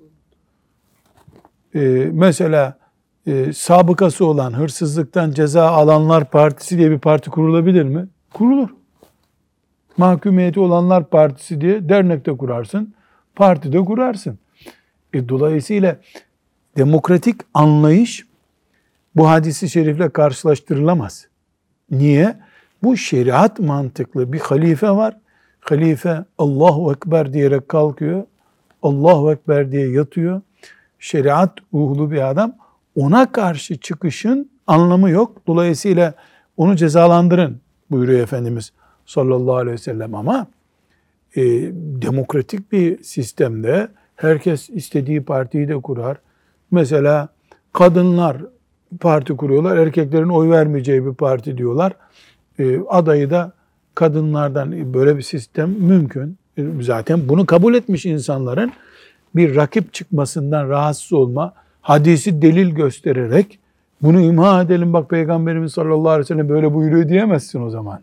E, 1.75 1.80
mesela 2.12 2.78
e, 3.26 3.52
sabıkası 3.52 4.25
olan 4.26 4.52
hırsızlıktan 4.52 5.30
ceza 5.30 5.66
alanlar 5.66 6.30
partisi 6.30 6.78
diye 6.78 6.90
bir 6.90 6.99
parti 6.99 7.30
kurulabilir 7.30 7.85
mi? 7.85 8.09
Kurulur. 8.35 8.79
Mahkumiyeti 10.00 10.61
olanlar 10.61 11.11
partisi 11.11 11.61
diye 11.61 11.88
dernekte 11.88 12.37
kurarsın, 12.37 12.95
partide 13.37 13.78
kurarsın. 13.78 14.38
E, 15.12 15.28
dolayısıyla 15.28 15.97
demokratik 16.76 17.40
anlayış 17.54 18.26
bu 19.16 19.28
hadisi 19.28 19.71
şerifle 19.71 20.09
karşılaştırılamaz. 20.09 21.26
Niye? 21.90 22.37
Bu 22.83 22.97
şeriat 22.97 23.59
mantıklı 23.59 24.33
bir 24.33 24.40
halife 24.40 24.90
var. 24.90 25.16
Halife 25.61 26.25
Allahu 26.38 26.92
Ekber 26.92 27.33
diyerek 27.33 27.69
kalkıyor. 27.69 28.25
Allahu 28.83 29.33
Ekber 29.33 29.73
diye 29.73 29.90
yatıyor. 29.90 30.40
Şeriat 30.99 31.59
ruhlu 31.75 32.11
bir 32.11 32.30
adam. 32.30 32.52
Ona 32.97 33.33
karşı 33.33 33.76
çıkışın 33.76 34.50
anlamı 34.66 35.11
yok. 35.11 35.42
Dolayısıyla 35.47 36.14
onu 36.57 36.76
cezalandırın 36.76 37.61
buyuruyor 37.90 38.21
Efendimiz 38.21 38.73
sallallahu 39.07 39.57
aleyhi 39.57 39.75
ve 39.75 39.78
sellem. 39.78 40.14
Ama 40.14 40.47
e, 41.37 41.42
demokratik 42.02 42.73
bir 42.73 43.02
sistemde 43.02 43.88
herkes 44.16 44.71
istediği 44.71 45.23
partiyi 45.23 45.69
de 45.69 45.75
kurar. 45.75 46.16
Mesela 46.71 47.28
kadınlar 47.73 48.37
parti 49.00 49.37
kuruyorlar. 49.37 49.76
Erkeklerin 49.76 50.28
oy 50.28 50.50
vermeyeceği 50.50 51.07
bir 51.07 51.14
parti 51.14 51.59
diyorlar. 51.59 51.92
E, 52.59 52.78
adayı 52.88 53.30
da 53.30 53.52
kadınlardan 53.95 54.95
böyle 54.95 55.16
bir 55.16 55.23
sistem 55.23 55.71
mümkün. 55.71 56.38
E, 56.59 56.62
zaten 56.80 57.28
bunu 57.28 57.47
kabul 57.47 57.75
etmiş 57.75 58.07
insanların 58.07 58.73
bir 59.37 59.57
rakip 59.57 59.95
çıkmasından 59.95 60.69
rahatsız 60.69 61.12
olma, 61.12 61.52
hadisi 61.80 62.42
delil 62.42 62.71
göstererek 62.71 63.59
bunu 64.02 64.21
imha 64.21 64.62
edelim 64.62 64.92
bak 64.92 65.11
Peygamberimiz 65.11 65.73
sallallahu 65.73 66.09
aleyhi 66.09 66.21
ve 66.21 66.25
sellem 66.25 66.49
böyle 66.49 66.75
buyuruyor 66.75 67.09
diyemezsin 67.09 67.62
o 67.62 67.71
zaman. 67.71 68.00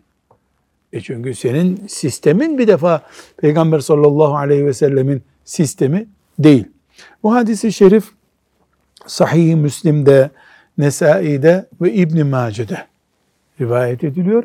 E 0.92 1.00
çünkü 1.00 1.34
senin 1.34 1.86
sistemin 1.88 2.58
bir 2.58 2.68
defa 2.68 3.02
Peygamber 3.36 3.78
sallallahu 3.78 4.36
aleyhi 4.36 4.66
ve 4.66 4.72
sellemin 4.72 5.22
sistemi 5.44 6.06
değil. 6.38 6.64
Bu 7.22 7.34
hadisi 7.34 7.72
şerif 7.72 8.04
Sahih-i 9.06 9.56
Müslim'de, 9.56 10.30
Nesai'de 10.78 11.66
ve 11.80 11.92
İbn 11.92 12.26
Mace'de 12.26 12.86
rivayet 13.60 14.04
ediliyor. 14.04 14.44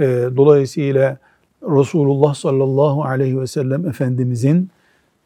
E, 0.00 0.04
dolayısıyla 0.36 1.18
Resulullah 1.62 2.34
sallallahu 2.34 3.04
aleyhi 3.04 3.40
ve 3.40 3.46
sellem 3.46 3.86
Efendimizin 3.86 4.70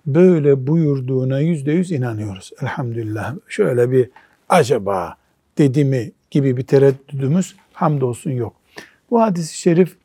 böyle 0.06 0.66
buyurduğuna 0.66 1.40
yüzde 1.40 1.72
yüz 1.72 1.92
inanıyoruz. 1.92 2.50
Elhamdülillah. 2.62 3.34
Şöyle 3.48 3.90
bir 3.90 4.10
acaba 4.48 5.16
dedi 5.58 5.84
mi 5.84 6.12
gibi 6.30 6.56
bir 6.56 6.62
tereddüdümüz 6.62 7.56
hamdolsun 7.72 8.30
yok. 8.30 8.54
Bu 9.10 9.22
hadis-i 9.22 9.58
şerif 9.58 9.96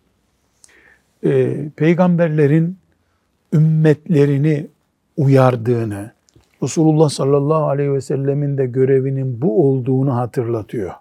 e, 1.28 1.70
peygamberlerin 1.76 2.78
ümmetlerini 3.54 4.68
uyardığını, 5.18 6.12
Resulullah 6.64 7.10
sallallahu 7.10 7.68
aleyhi 7.68 7.94
ve 7.94 8.02
sellemin 8.02 8.58
de 8.58 8.66
görevinin 8.66 9.42
bu 9.42 9.70
olduğunu 9.70 10.16
hatırlatıyor. 10.16 10.92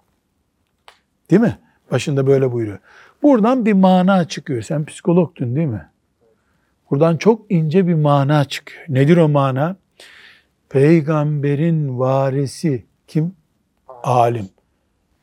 Değil 1.31 1.43
mi? 1.43 1.59
Başında 1.91 2.27
böyle 2.27 2.53
buyuruyor. 2.53 2.79
Buradan 3.23 3.67
bir 3.67 3.73
mana 3.73 4.29
çıkıyor. 4.29 4.63
Sen 4.63 4.85
psikologtun 4.85 5.57
değil 5.57 5.67
mi? 5.67 5.87
Buradan 6.91 7.17
çok 7.17 7.51
ince 7.51 7.87
bir 7.87 7.95
mana 7.95 8.45
çıkıyor. 8.45 8.85
Nedir 8.89 9.17
o 9.17 9.29
mana? 9.29 9.77
Peygamberin 10.69 11.99
varisi 11.99 12.85
kim? 13.07 13.33
Alim. 14.03 14.49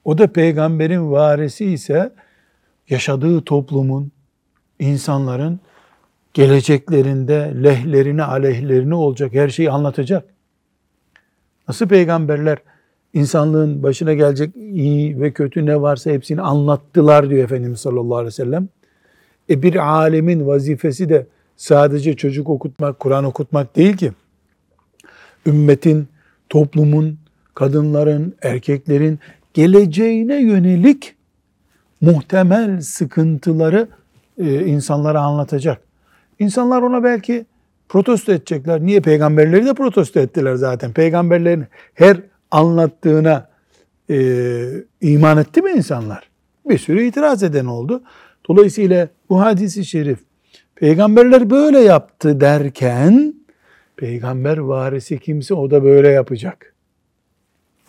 O 0.05 0.17
da 0.17 0.27
peygamberin 0.27 1.11
varisi 1.11 1.65
ise 1.65 2.13
yaşadığı 2.89 3.41
toplumun, 3.41 4.11
insanların 4.79 5.59
geleceklerinde 6.33 7.53
lehlerini, 7.63 8.23
aleyhlerini 8.23 8.95
olacak 8.95 9.33
her 9.33 9.49
şeyi 9.49 9.71
anlatacak. 9.71 10.25
Nasıl 11.67 11.87
peygamberler 11.87 12.57
insanlığın 13.13 13.83
başına 13.83 14.13
gelecek 14.13 14.55
iyi 14.55 15.21
ve 15.21 15.31
kötü 15.31 15.65
ne 15.65 15.81
varsa 15.81 16.11
hepsini 16.11 16.41
anlattılar 16.41 17.29
diyor 17.29 17.43
Efendimiz 17.43 17.79
sallallahu 17.79 18.15
aleyhi 18.15 18.27
ve 18.27 18.31
sellem. 18.31 18.69
E 19.49 19.61
bir 19.61 19.75
alemin 19.75 20.47
vazifesi 20.47 21.09
de 21.09 21.27
sadece 21.57 22.15
çocuk 22.15 22.49
okutmak, 22.49 22.99
Kur'an 22.99 23.23
okutmak 23.23 23.75
değil 23.75 23.97
ki. 23.97 24.11
Ümmetin, 25.45 26.07
toplumun, 26.49 27.17
kadınların, 27.53 28.35
erkeklerin 28.41 29.19
geleceğine 29.53 30.41
yönelik 30.41 31.15
muhtemel 32.01 32.81
sıkıntıları 32.81 33.87
e, 34.37 34.65
insanlara 34.65 35.21
anlatacak. 35.21 35.81
İnsanlar 36.39 36.81
ona 36.81 37.03
belki 37.03 37.45
protesto 37.89 38.31
edecekler. 38.31 38.81
Niye? 38.81 39.01
Peygamberleri 39.01 39.65
de 39.65 39.73
protesto 39.73 40.19
ettiler 40.19 40.55
zaten. 40.55 40.93
Peygamberlerin 40.93 41.65
her 41.93 42.17
anlattığına 42.51 43.49
e, 44.09 44.67
iman 45.01 45.37
etti 45.37 45.61
mi 45.61 45.71
insanlar? 45.71 46.29
Bir 46.69 46.77
sürü 46.77 47.03
itiraz 47.03 47.43
eden 47.43 47.65
oldu. 47.65 48.03
Dolayısıyla 48.49 49.07
bu 49.29 49.41
hadisi 49.41 49.85
şerif 49.85 50.19
peygamberler 50.75 51.49
böyle 51.49 51.79
yaptı 51.79 52.41
derken 52.41 53.33
peygamber 53.95 54.57
varisi 54.57 55.19
kimse 55.19 55.53
o 55.53 55.71
da 55.71 55.83
böyle 55.83 56.09
yapacak 56.09 56.73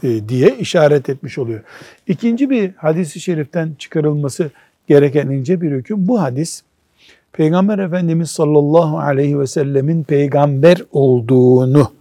e, 0.03 0.29
diye 0.29 0.57
işaret 0.59 1.09
etmiş 1.09 1.39
oluyor. 1.39 1.61
İkinci 2.07 2.51
bir 2.51 2.75
hadisi 2.77 3.21
şeriften 3.21 3.75
çıkarılması 3.79 4.51
gereken 4.87 5.29
ince 5.29 5.61
bir 5.61 5.71
hüküm. 5.71 6.09
Bu 6.09 6.23
hadis 6.23 6.63
Peygamber 7.33 7.79
Efendimiz 7.79 8.31
sallallahu 8.31 8.99
aleyhi 8.99 9.41
ve 9.41 9.47
sellemin 9.47 10.05
peygamber 10.05 10.83
olduğunu 10.93 11.93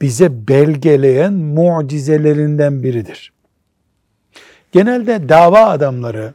bize 0.00 0.48
belgeleyen 0.48 1.32
mucizelerinden 1.32 2.82
biridir. 2.82 3.32
Genelde 4.72 5.28
dava 5.28 5.66
adamları 5.66 6.34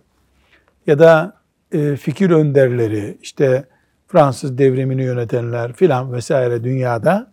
ya 0.88 1.00
da 1.00 1.34
e, 1.72 1.96
fikir 1.96 2.30
önderleri, 2.30 3.18
işte 3.22 3.66
Fransız 4.08 4.58
devrimini 4.58 5.04
yönetenler 5.04 5.74
filan 5.74 6.14
vesaire 6.14 6.64
dünyada 6.64 7.32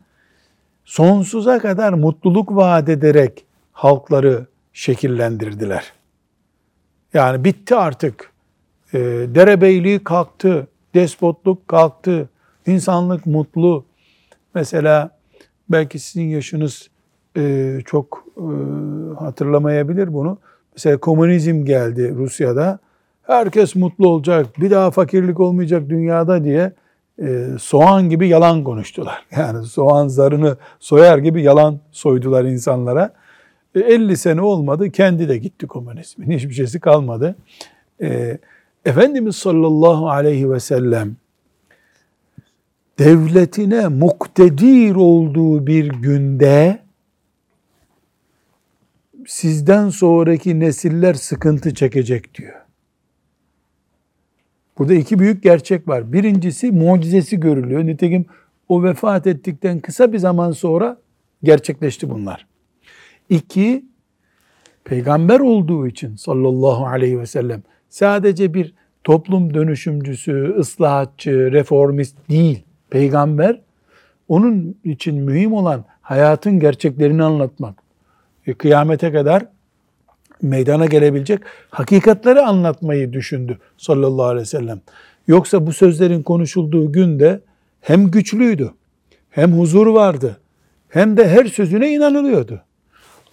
sonsuza 0.85 1.59
kadar 1.59 1.93
mutluluk 1.93 2.57
vaat 2.57 2.89
ederek 2.89 3.45
halkları 3.73 4.47
şekillendirdiler. 4.73 5.93
Yani 7.15 7.45
bitti 7.45 7.75
artık. 7.75 8.31
E, 8.95 8.99
derebeyliği 9.35 10.05
kalktı, 10.05 10.67
despotluk 10.95 11.69
kalktı, 11.69 12.29
insanlık 12.67 13.27
mutlu. 13.27 13.85
Mesela 14.55 15.11
belki 15.69 15.99
sizin 15.99 16.29
yaşınız 16.29 16.89
e, 17.37 17.79
çok 17.85 18.25
e, 18.37 18.47
hatırlamayabilir 19.19 20.15
bunu. 20.15 20.39
Mesela 20.73 20.97
komünizm 20.97 21.65
geldi 21.65 22.15
Rusya'da. 22.17 22.79
Herkes 23.23 23.75
mutlu 23.75 24.09
olacak, 24.09 24.47
bir 24.61 24.71
daha 24.71 24.91
fakirlik 24.91 25.41
olmayacak 25.41 25.89
dünyada 25.89 26.45
diye 26.45 26.73
e, 27.23 27.47
soğan 27.61 28.09
gibi 28.09 28.29
yalan 28.29 28.65
konuştular. 28.65 29.27
Yani 29.37 29.67
soğan 29.67 30.09
zarını 30.09 30.57
soyar 30.81 31.19
gibi 31.19 31.43
yalan 31.43 31.81
soydular 31.93 32.45
insanlara. 32.45 33.13
E, 33.75 33.81
50 33.81 34.17
sene 34.17 34.41
olmadı, 34.41 34.91
kendi 34.91 35.29
de 35.29 35.39
gitti 35.39 35.67
komünizmin. 35.67 36.31
Hiçbir 36.37 36.55
şeysi 36.55 36.81
kalmadı. 36.81 37.37
E, 38.03 38.39
Efendimiz 38.85 39.37
sallallahu 39.37 40.09
aleyhi 40.09 40.51
ve 40.51 40.61
sellem 40.61 41.17
devletine 42.99 43.89
muktedir 43.89 44.95
olduğu 44.95 45.67
bir 45.67 45.89
günde 45.89 46.79
sizden 49.27 49.89
sonraki 49.89 50.61
nesiller 50.61 51.15
sıkıntı 51.15 51.75
çekecek 51.75 52.35
diyor. 52.35 52.55
Burada 54.79 54.95
iki 54.95 55.19
büyük 55.19 55.43
gerçek 55.43 55.89
var. 55.89 56.13
Birincisi 56.13 56.73
mucizesi 56.73 57.41
görülüyor. 57.41 57.87
Nitekim 57.87 58.27
o 58.69 58.83
vefat 58.83 59.27
ettikten 59.27 59.81
kısa 59.81 60.13
bir 60.13 60.19
zaman 60.19 60.51
sonra 60.51 60.97
gerçekleşti 61.43 62.11
bunlar. 62.11 62.47
İki, 63.29 63.85
peygamber 64.85 65.41
olduğu 65.41 65.87
için 65.87 66.17
sallallahu 66.17 66.87
aleyhi 66.87 67.21
ve 67.21 67.27
sellem 67.27 67.63
sadece 67.89 68.55
bir 68.55 68.75
toplum 69.05 69.55
dönüşümcüsü, 69.55 70.55
ıslahatçı, 70.59 71.53
reformist 71.53 72.17
değil. 72.31 72.65
Peygamber 72.91 73.61
onun 74.29 74.77
için 74.85 75.15
mühim 75.15 75.53
olan 75.53 75.85
hayatın 76.01 76.61
gerçeklerini 76.61 77.23
anlatmak. 77.23 77.75
E, 78.47 78.55
kıyamete 78.55 79.13
kadar 79.13 79.47
meydana 80.43 80.87
gelebilecek 80.87 81.41
hakikatleri 81.71 82.41
anlatmayı 82.41 83.13
düşündü 83.13 83.59
sallallahu 83.79 84.27
aleyhi 84.27 84.43
ve 84.43 84.47
sellem. 84.47 84.81
Yoksa 85.27 85.67
bu 85.67 85.73
sözlerin 85.73 86.23
konuşulduğu 86.23 86.93
günde 86.93 87.41
hem 87.81 88.11
güçlüydü, 88.11 88.71
hem 89.31 89.53
huzur 89.53 89.87
vardı, 89.87 90.41
hem 90.89 91.17
de 91.17 91.29
her 91.29 91.45
sözüne 91.45 91.93
inanılıyordu. 91.93 92.63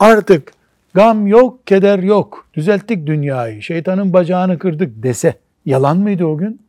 Artık 0.01 0.51
gam 0.93 1.27
yok, 1.27 1.67
keder 1.67 1.99
yok, 1.99 2.47
düzelttik 2.53 3.07
dünyayı, 3.07 3.61
şeytanın 3.61 4.13
bacağını 4.13 4.59
kırdık 4.59 5.03
dese 5.03 5.35
yalan 5.65 5.97
mıydı 5.97 6.25
o 6.25 6.37
gün? 6.37 6.61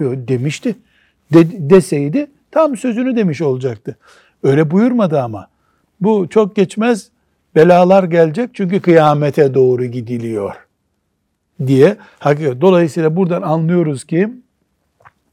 Demişti. 0.00 0.76
De, 1.32 1.70
deseydi 1.70 2.26
tam 2.50 2.76
sözünü 2.76 3.16
demiş 3.16 3.42
olacaktı. 3.42 3.96
Öyle 4.42 4.70
buyurmadı 4.70 5.20
ama. 5.20 5.48
Bu 6.00 6.28
çok 6.30 6.56
geçmez 6.56 7.08
belalar 7.54 8.04
gelecek 8.04 8.50
çünkü 8.54 8.80
kıyamete 8.80 9.54
doğru 9.54 9.84
gidiliyor 9.84 10.54
diye. 11.66 11.96
Dolayısıyla 12.60 13.16
buradan 13.16 13.42
anlıyoruz 13.42 14.04
ki 14.04 14.32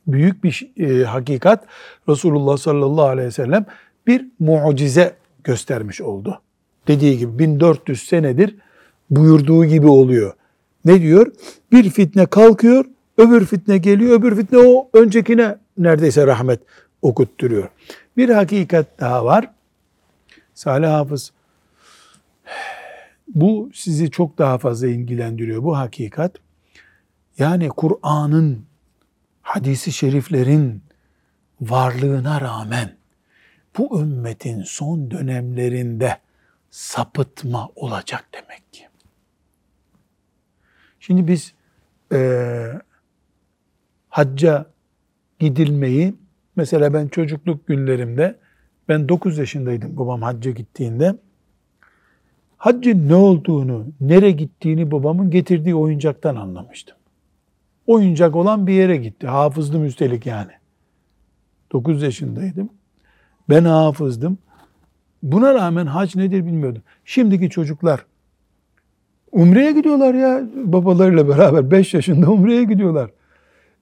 büyük 0.07 0.43
bir 0.43 0.71
e, 0.77 1.03
hakikat 1.03 1.65
Resulullah 2.09 2.57
sallallahu 2.57 3.05
aleyhi 3.05 3.27
ve 3.27 3.31
sellem 3.31 3.65
bir 4.07 4.25
mucize 4.39 5.15
göstermiş 5.43 6.01
oldu. 6.01 6.41
Dediği 6.87 7.17
gibi 7.17 7.39
1400 7.39 8.03
senedir 8.03 8.55
buyurduğu 9.09 9.65
gibi 9.65 9.87
oluyor. 9.87 10.33
Ne 10.85 11.01
diyor? 11.01 11.31
Bir 11.71 11.89
fitne 11.89 12.25
kalkıyor, 12.25 12.85
öbür 13.17 13.45
fitne 13.45 13.77
geliyor, 13.77 14.19
öbür 14.19 14.35
fitne 14.35 14.57
o 14.57 14.89
öncekine 14.93 15.57
neredeyse 15.77 16.27
rahmet 16.27 16.59
okutturuyor. 17.01 17.69
Bir 18.17 18.29
hakikat 18.29 18.99
daha 18.99 19.25
var. 19.25 19.51
Salih 20.53 20.89
Hafız 20.89 21.31
bu 23.27 23.69
sizi 23.73 24.11
çok 24.11 24.37
daha 24.37 24.57
fazla 24.57 24.87
ilgilendiriyor 24.87 25.63
bu 25.63 25.77
hakikat. 25.77 26.31
Yani 27.37 27.69
Kur'an'ın, 27.69 28.65
hadisi 29.41 29.91
şeriflerin 29.91 30.81
varlığına 31.61 32.41
rağmen 32.41 32.95
bu 33.77 34.01
ümmetin 34.01 34.63
son 34.63 35.11
dönemlerinde 35.11 36.17
sapıtma 36.75 37.69
olacak 37.75 38.25
demek 38.33 38.73
ki. 38.73 38.87
Şimdi 40.99 41.27
biz 41.27 41.53
e, 42.13 42.71
hacca 44.09 44.65
gidilmeyi, 45.39 46.15
mesela 46.55 46.93
ben 46.93 47.07
çocukluk 47.07 47.67
günlerimde, 47.67 48.39
ben 48.89 49.09
9 49.09 49.37
yaşındaydım 49.37 49.97
babam 49.97 50.21
hacca 50.21 50.51
gittiğinde, 50.51 51.15
haccın 52.57 53.09
ne 53.09 53.15
olduğunu, 53.15 53.87
nereye 54.01 54.31
gittiğini 54.31 54.91
babamın 54.91 55.31
getirdiği 55.31 55.75
oyuncaktan 55.75 56.35
anlamıştım. 56.35 56.97
Oyuncak 57.87 58.35
olan 58.35 58.67
bir 58.67 58.73
yere 58.73 58.97
gitti. 58.97 59.27
Hafızdım 59.27 59.85
üstelik 59.85 60.25
yani. 60.25 60.51
9 61.71 62.03
yaşındaydım. 62.03 62.69
Ben 63.49 63.65
hafızdım. 63.65 64.37
Buna 65.25 65.53
rağmen 65.53 65.85
hac 65.85 66.15
nedir 66.15 66.45
bilmiyordum. 66.45 66.81
Şimdiki 67.05 67.49
çocuklar 67.49 68.05
Umre'ye 69.31 69.71
gidiyorlar 69.71 70.13
ya 70.13 70.43
babalarıyla 70.55 71.27
beraber 71.27 71.71
5 71.71 71.93
yaşında 71.93 72.31
Umre'ye 72.31 72.63
gidiyorlar. 72.63 73.09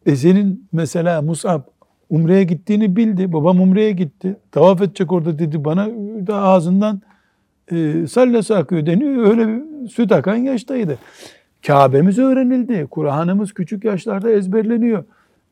E 0.05 0.15
senin 0.15 0.67
mesela 0.71 1.21
Musab 1.21 1.61
Umre'ye 2.09 2.43
gittiğini 2.43 2.95
bildi. 2.95 3.33
Babam 3.33 3.61
Umre'ye 3.61 3.91
gitti. 3.91 4.35
Tavaf 4.51 4.81
edecek 4.81 5.11
orada 5.11 5.39
dedi 5.39 5.65
bana 5.65 5.87
da 6.27 6.35
ağzından 6.35 7.01
e, 7.71 8.07
sallası 8.07 8.57
akıyor 8.57 8.85
deniyor. 8.85 9.27
Öyle 9.27 9.63
süt 9.89 10.11
akan 10.11 10.35
yaştaydı. 10.35 10.97
Kabe'miz 11.67 12.19
öğrenildi. 12.19 12.87
Kur'an'ımız 12.91 13.53
küçük 13.53 13.83
yaşlarda 13.83 14.31
ezberleniyor. 14.31 15.03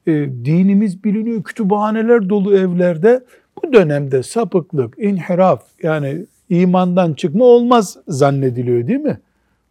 E, 0.08 0.12
dinimiz 0.46 1.04
biliniyor. 1.04 1.44
Kütüphaneler 1.44 2.30
dolu 2.30 2.58
evlerde. 2.58 3.24
Bu 3.58 3.74
dönemde 3.74 4.24
sapıklık, 4.24 5.00
inhiraf 5.00 5.64
yani 5.84 6.26
imandan 6.50 7.14
çıkma 7.14 7.46
olmaz 7.46 7.98
zannediliyor 8.08 8.88
değil 8.88 9.00
mi? 9.00 9.20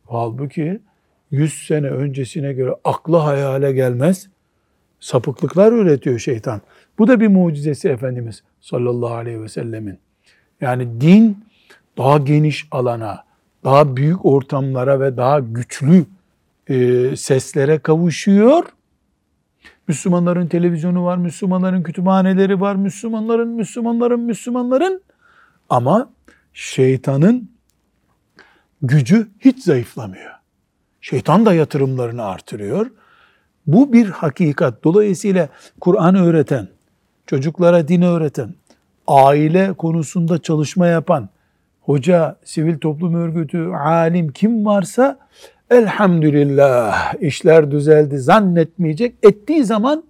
Halbuki 0.06 0.80
100 1.30 1.66
sene 1.66 1.86
öncesine 1.86 2.52
göre 2.52 2.74
akla 2.84 3.24
hayale 3.24 3.72
gelmez 3.72 4.28
sapıklıklar 5.00 5.72
üretiyor 5.72 6.18
şeytan. 6.18 6.60
Bu 6.98 7.08
da 7.08 7.20
bir 7.20 7.28
mucizesi 7.28 7.88
Efendimiz 7.88 8.42
sallallahu 8.60 9.14
aleyhi 9.14 9.42
ve 9.42 9.48
sellemin. 9.48 9.98
Yani 10.60 11.00
din 11.00 11.44
daha 11.98 12.18
geniş 12.18 12.68
alana, 12.70 13.24
daha 13.64 13.96
büyük 13.96 14.26
ortamlara 14.26 15.00
ve 15.00 15.16
daha 15.16 15.38
güçlü 15.38 16.04
e, 16.68 17.16
seslere 17.16 17.78
kavuşuyor. 17.78 18.64
Müslümanların 19.90 20.46
televizyonu 20.46 21.04
var, 21.04 21.16
Müslümanların 21.16 21.82
kütüphaneleri 21.82 22.60
var, 22.60 22.74
Müslümanların, 22.74 23.48
Müslümanların, 23.48 24.20
Müslümanların 24.20 25.02
ama 25.70 26.10
şeytanın 26.52 27.50
gücü 28.82 29.28
hiç 29.40 29.64
zayıflamıyor. 29.64 30.30
Şeytan 31.00 31.46
da 31.46 31.54
yatırımlarını 31.54 32.24
artırıyor. 32.24 32.90
Bu 33.66 33.92
bir 33.92 34.08
hakikat. 34.08 34.84
Dolayısıyla 34.84 35.48
Kur'an 35.80 36.14
öğreten, 36.14 36.68
çocuklara 37.26 37.88
din 37.88 38.02
öğreten, 38.02 38.54
aile 39.06 39.72
konusunda 39.72 40.42
çalışma 40.42 40.86
yapan, 40.86 41.28
hoca, 41.80 42.36
sivil 42.44 42.78
toplum 42.78 43.14
örgütü, 43.14 43.66
alim 43.68 44.32
kim 44.32 44.66
varsa 44.66 45.18
elhamdülillah 45.70 47.14
işler 47.22 47.70
düzeldi 47.70 48.18
zannetmeyecek. 48.18 49.14
Ettiği 49.22 49.64
zaman 49.64 50.04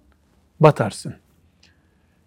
batarsın. 0.59 1.13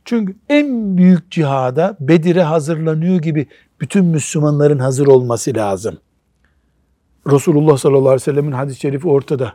Çünkü 0.05 0.35
en 0.49 0.97
büyük 0.97 1.31
cihada 1.31 1.97
Bedir'e 2.01 2.43
hazırlanıyor 2.43 3.19
gibi 3.23 3.47
bütün 3.81 4.05
Müslümanların 4.05 4.79
hazır 4.79 5.07
olması 5.07 5.55
lazım. 5.55 5.99
Resulullah 7.31 7.77
sallallahu 7.77 8.09
aleyhi 8.09 8.21
ve 8.21 8.33
sellemin 8.33 8.53
hadis-i 8.53 8.81
şerifi 8.81 9.09
ortada. 9.09 9.55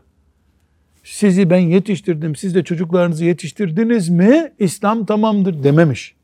Sizi 1.04 1.50
ben 1.50 1.58
yetiştirdim, 1.58 2.36
siz 2.36 2.56
de 2.56 2.64
çocuklarınızı 2.64 3.26
yetiştirdiniz 3.26 4.10
mi? 4.10 4.52
İslam 4.60 5.06
tamamdır 5.06 5.64
dememiş. 5.64 6.16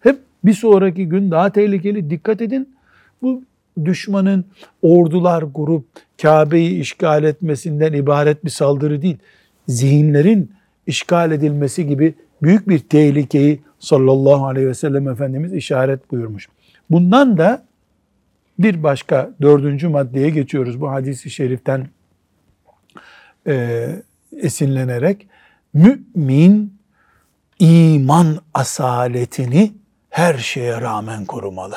Hep 0.00 0.18
bir 0.44 0.52
sonraki 0.52 1.08
gün 1.08 1.30
daha 1.30 1.50
tehlikeli. 1.52 2.10
Dikkat 2.10 2.40
edin. 2.40 2.76
Bu 3.22 3.42
düşmanın 3.84 4.44
ordular 4.82 5.42
grup 5.42 5.84
Kabe'yi 6.22 6.80
işgal 6.80 7.24
etmesinden 7.24 7.92
ibaret 7.92 8.44
bir 8.44 8.50
saldırı 8.50 9.02
değil. 9.02 9.16
Zihinlerin 9.68 10.52
işgal 10.86 11.32
edilmesi 11.32 11.86
gibi 11.86 12.14
büyük 12.42 12.68
bir 12.68 12.78
tehlikeyi 12.78 13.60
sallallahu 13.78 14.46
aleyhi 14.46 14.68
ve 14.68 14.74
sellem 14.74 15.08
Efendimiz 15.08 15.52
işaret 15.52 16.10
buyurmuş. 16.10 16.48
Bundan 16.90 17.38
da 17.38 17.62
bir 18.58 18.82
başka 18.82 19.30
dördüncü 19.42 19.88
maddeye 19.88 20.30
geçiyoruz 20.30 20.80
bu 20.80 20.90
hadisi 20.90 21.30
şeriften 21.30 21.88
e, 23.46 23.86
esinlenerek. 24.36 25.26
Mümin 25.74 26.78
iman 27.58 28.38
asaletini 28.54 29.72
her 30.10 30.34
şeye 30.34 30.80
rağmen 30.80 31.24
korumalı. 31.24 31.76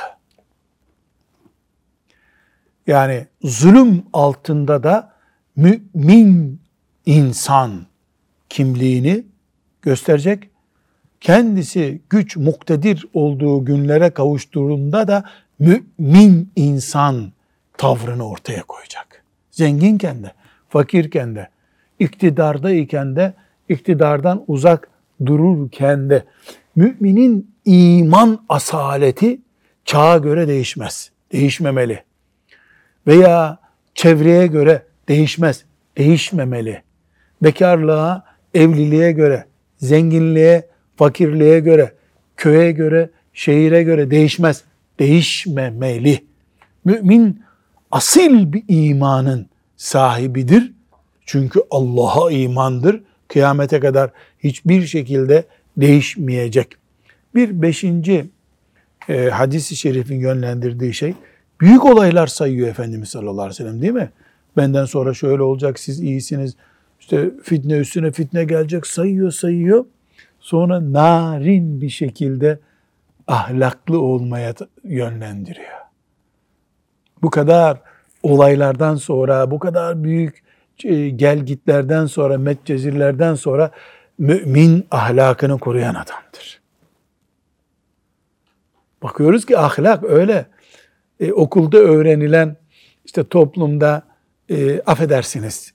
Yani 2.88 3.28
zulüm 3.44 4.04
altında 4.14 4.84
da 4.84 5.14
mümin 5.56 6.62
insan 7.06 7.86
kimliğini 8.50 9.24
gösterecek. 9.82 10.50
Kendisi 11.22 12.02
güç 12.10 12.36
muktedir 12.38 13.06
olduğu 13.14 13.66
günlere 13.66 14.10
kavuştuğunda 14.10 15.08
da 15.08 15.24
mümin 15.60 16.52
insan 16.56 17.32
tavrını 17.78 18.30
ortaya 18.30 18.64
koyacak. 18.64 19.24
Zenginken 19.52 20.24
de, 20.24 20.32
fakirken 20.70 21.36
de, 21.36 21.50
iktidardayken 22.00 23.16
de, 23.16 23.34
iktidardan 23.70 24.44
uzak 24.48 24.90
dururken 25.26 26.10
de 26.10 26.24
müminin 26.76 27.52
iman 27.66 28.46
asaleti 28.50 29.42
çağa 29.86 30.18
göre 30.18 30.48
değişmez. 30.48 31.12
Değişmemeli. 31.32 32.04
Veya 33.10 33.58
çevreye 33.96 34.48
göre 34.48 34.84
değişmez. 35.08 35.66
Değişmemeli. 35.98 36.82
Bekarlığa, 37.44 38.24
evliliğe 38.54 39.12
göre, 39.12 39.46
zenginliğe, 39.78 40.68
fakirliğe 40.96 41.60
göre, 41.60 41.94
köye 42.38 42.72
göre, 42.72 43.10
şehire 43.34 43.84
göre 43.84 44.12
değişmez. 44.12 44.64
Değişmemeli. 45.00 46.26
Mümin 46.86 47.42
asil 47.92 48.54
bir 48.54 48.64
imanın 48.68 49.50
sahibidir. 49.78 50.74
Çünkü 51.26 51.60
Allah'a 51.72 52.32
imandır. 52.32 53.04
Kıyamete 53.28 53.80
kadar 53.80 54.10
hiçbir 54.40 54.86
şekilde 54.86 55.44
değişmeyecek. 55.78 56.68
Bir 57.36 57.62
beşinci 57.62 58.30
e, 59.10 59.30
hadis-i 59.30 59.76
şerifin 59.76 60.20
yönlendirdiği 60.20 60.94
şey, 60.94 61.14
büyük 61.62 61.86
olaylar 61.86 62.28
sayıyor 62.28 62.68
Efendimiz 62.68 63.10
sallallahu 63.10 63.42
aleyhi 63.42 63.50
ve 63.50 63.54
sellem 63.54 63.82
değil 63.82 63.94
mi? 63.94 64.12
Benden 64.58 64.86
sonra 64.86 65.14
şöyle 65.14 65.44
olacak, 65.44 65.80
siz 65.80 66.00
iyisiniz, 66.00 66.56
işte 67.00 67.32
fitne 67.44 67.78
üstüne 67.78 68.12
fitne 68.12 68.44
gelecek 68.44 68.88
sayıyor 68.88 69.32
sayıyor. 69.32 69.86
Sonra 70.40 70.94
narin 70.94 71.82
bir 71.82 71.90
şekilde 71.90 72.60
ahlaklı 73.28 74.02
olmaya 74.02 74.54
yönlendiriyor. 74.84 75.80
Bu 77.22 77.30
kadar 77.30 77.82
olaylardan 78.24 78.96
sonra, 78.96 79.52
bu 79.52 79.60
kadar 79.60 80.04
büyük 80.04 80.44
e, 80.84 81.10
gelgitlerden 81.10 82.06
sonra, 82.06 82.38
metcezirlerden 82.38 83.36
sonra 83.36 83.72
mümin 84.18 84.88
ahlakını 84.92 85.60
koruyan 85.60 85.96
adamdır. 85.96 86.62
Bakıyoruz 89.04 89.46
ki 89.46 89.58
ahlak 89.58 90.04
öyle 90.04 90.46
e, 91.20 91.32
okulda 91.32 91.78
öğrenilen 91.78 92.58
işte 93.06 93.24
toplumda 93.24 94.04
e, 94.50 94.82
affedersiniz 94.82 95.74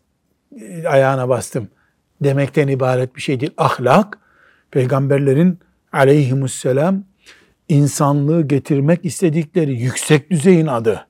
e, 0.60 0.88
ayağına 0.88 1.28
bastım 1.28 1.68
demekten 2.20 2.68
ibaret 2.68 3.16
bir 3.16 3.20
şey 3.20 3.40
değil. 3.40 3.52
Ahlak 3.56 4.18
peygamberlerin 4.70 5.58
aleyhimusselam 5.92 7.04
insanlığı 7.68 8.48
getirmek 8.48 9.04
istedikleri 9.04 9.80
yüksek 9.82 10.30
düzeyin 10.30 10.66
adı. 10.66 11.06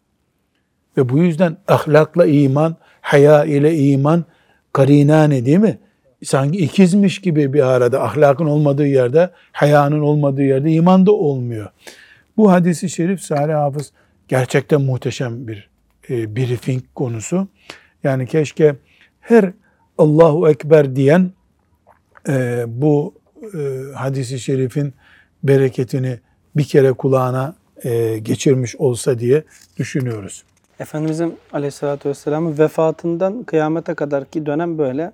Ve 0.97 1.09
bu 1.09 1.19
yüzden 1.19 1.57
ahlakla 1.69 2.27
iman, 2.27 2.77
haya 3.01 3.45
ile 3.45 3.77
iman 3.77 4.25
karinane 4.73 5.47
değil 5.47 5.59
mi? 5.59 5.79
Sanki 6.25 6.59
ikizmiş 6.59 7.21
gibi 7.21 7.53
bir 7.53 7.67
arada 7.67 8.03
ahlakın 8.03 8.47
olmadığı 8.47 8.87
yerde, 8.87 9.31
hayanın 9.53 10.01
olmadığı 10.01 10.43
yerde 10.43 10.71
iman 10.71 11.07
da 11.07 11.13
olmuyor. 11.13 11.71
Bu 12.37 12.53
hadisi 12.53 12.91
şerif 12.91 13.21
Salih 13.21 13.55
Hafız 13.55 13.93
gerçekten 14.29 14.81
muhteşem 14.81 15.49
bir 15.49 15.71
e, 16.11 16.37
briefing 16.37 16.83
konusu. 16.95 17.49
Yani 18.05 18.27
keşke 18.27 18.77
her 19.21 19.53
Allahu 19.99 20.49
Ekber 20.49 20.97
diyen 20.97 21.31
e, 22.29 22.65
bu 22.67 23.15
e, 23.55 23.93
hadisi 23.95 24.41
şerifin 24.41 24.95
bereketini 25.43 26.19
bir 26.57 26.65
kere 26.65 26.93
kulağına 26.93 27.55
e, 27.85 28.19
geçirmiş 28.19 28.77
olsa 28.77 29.19
diye 29.19 29.45
düşünüyoruz. 29.77 30.45
Efendimizin 30.81 31.39
aleyhissalatü 31.53 32.09
vesselamın 32.09 32.59
vefatından 32.59 33.43
kıyamete 33.43 33.95
kadarki 33.95 34.47
dönem 34.47 34.79
böyle 34.79 35.13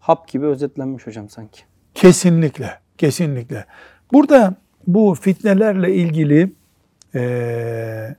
hap 0.00 0.28
gibi 0.28 0.46
özetlenmiş 0.46 1.06
hocam 1.06 1.28
sanki. 1.28 1.60
Kesinlikle, 1.94 2.78
kesinlikle. 2.98 3.64
Burada 4.12 4.54
bu 4.86 5.16
fitnelerle 5.20 5.94
ilgili 5.94 6.52
e, 7.14 8.16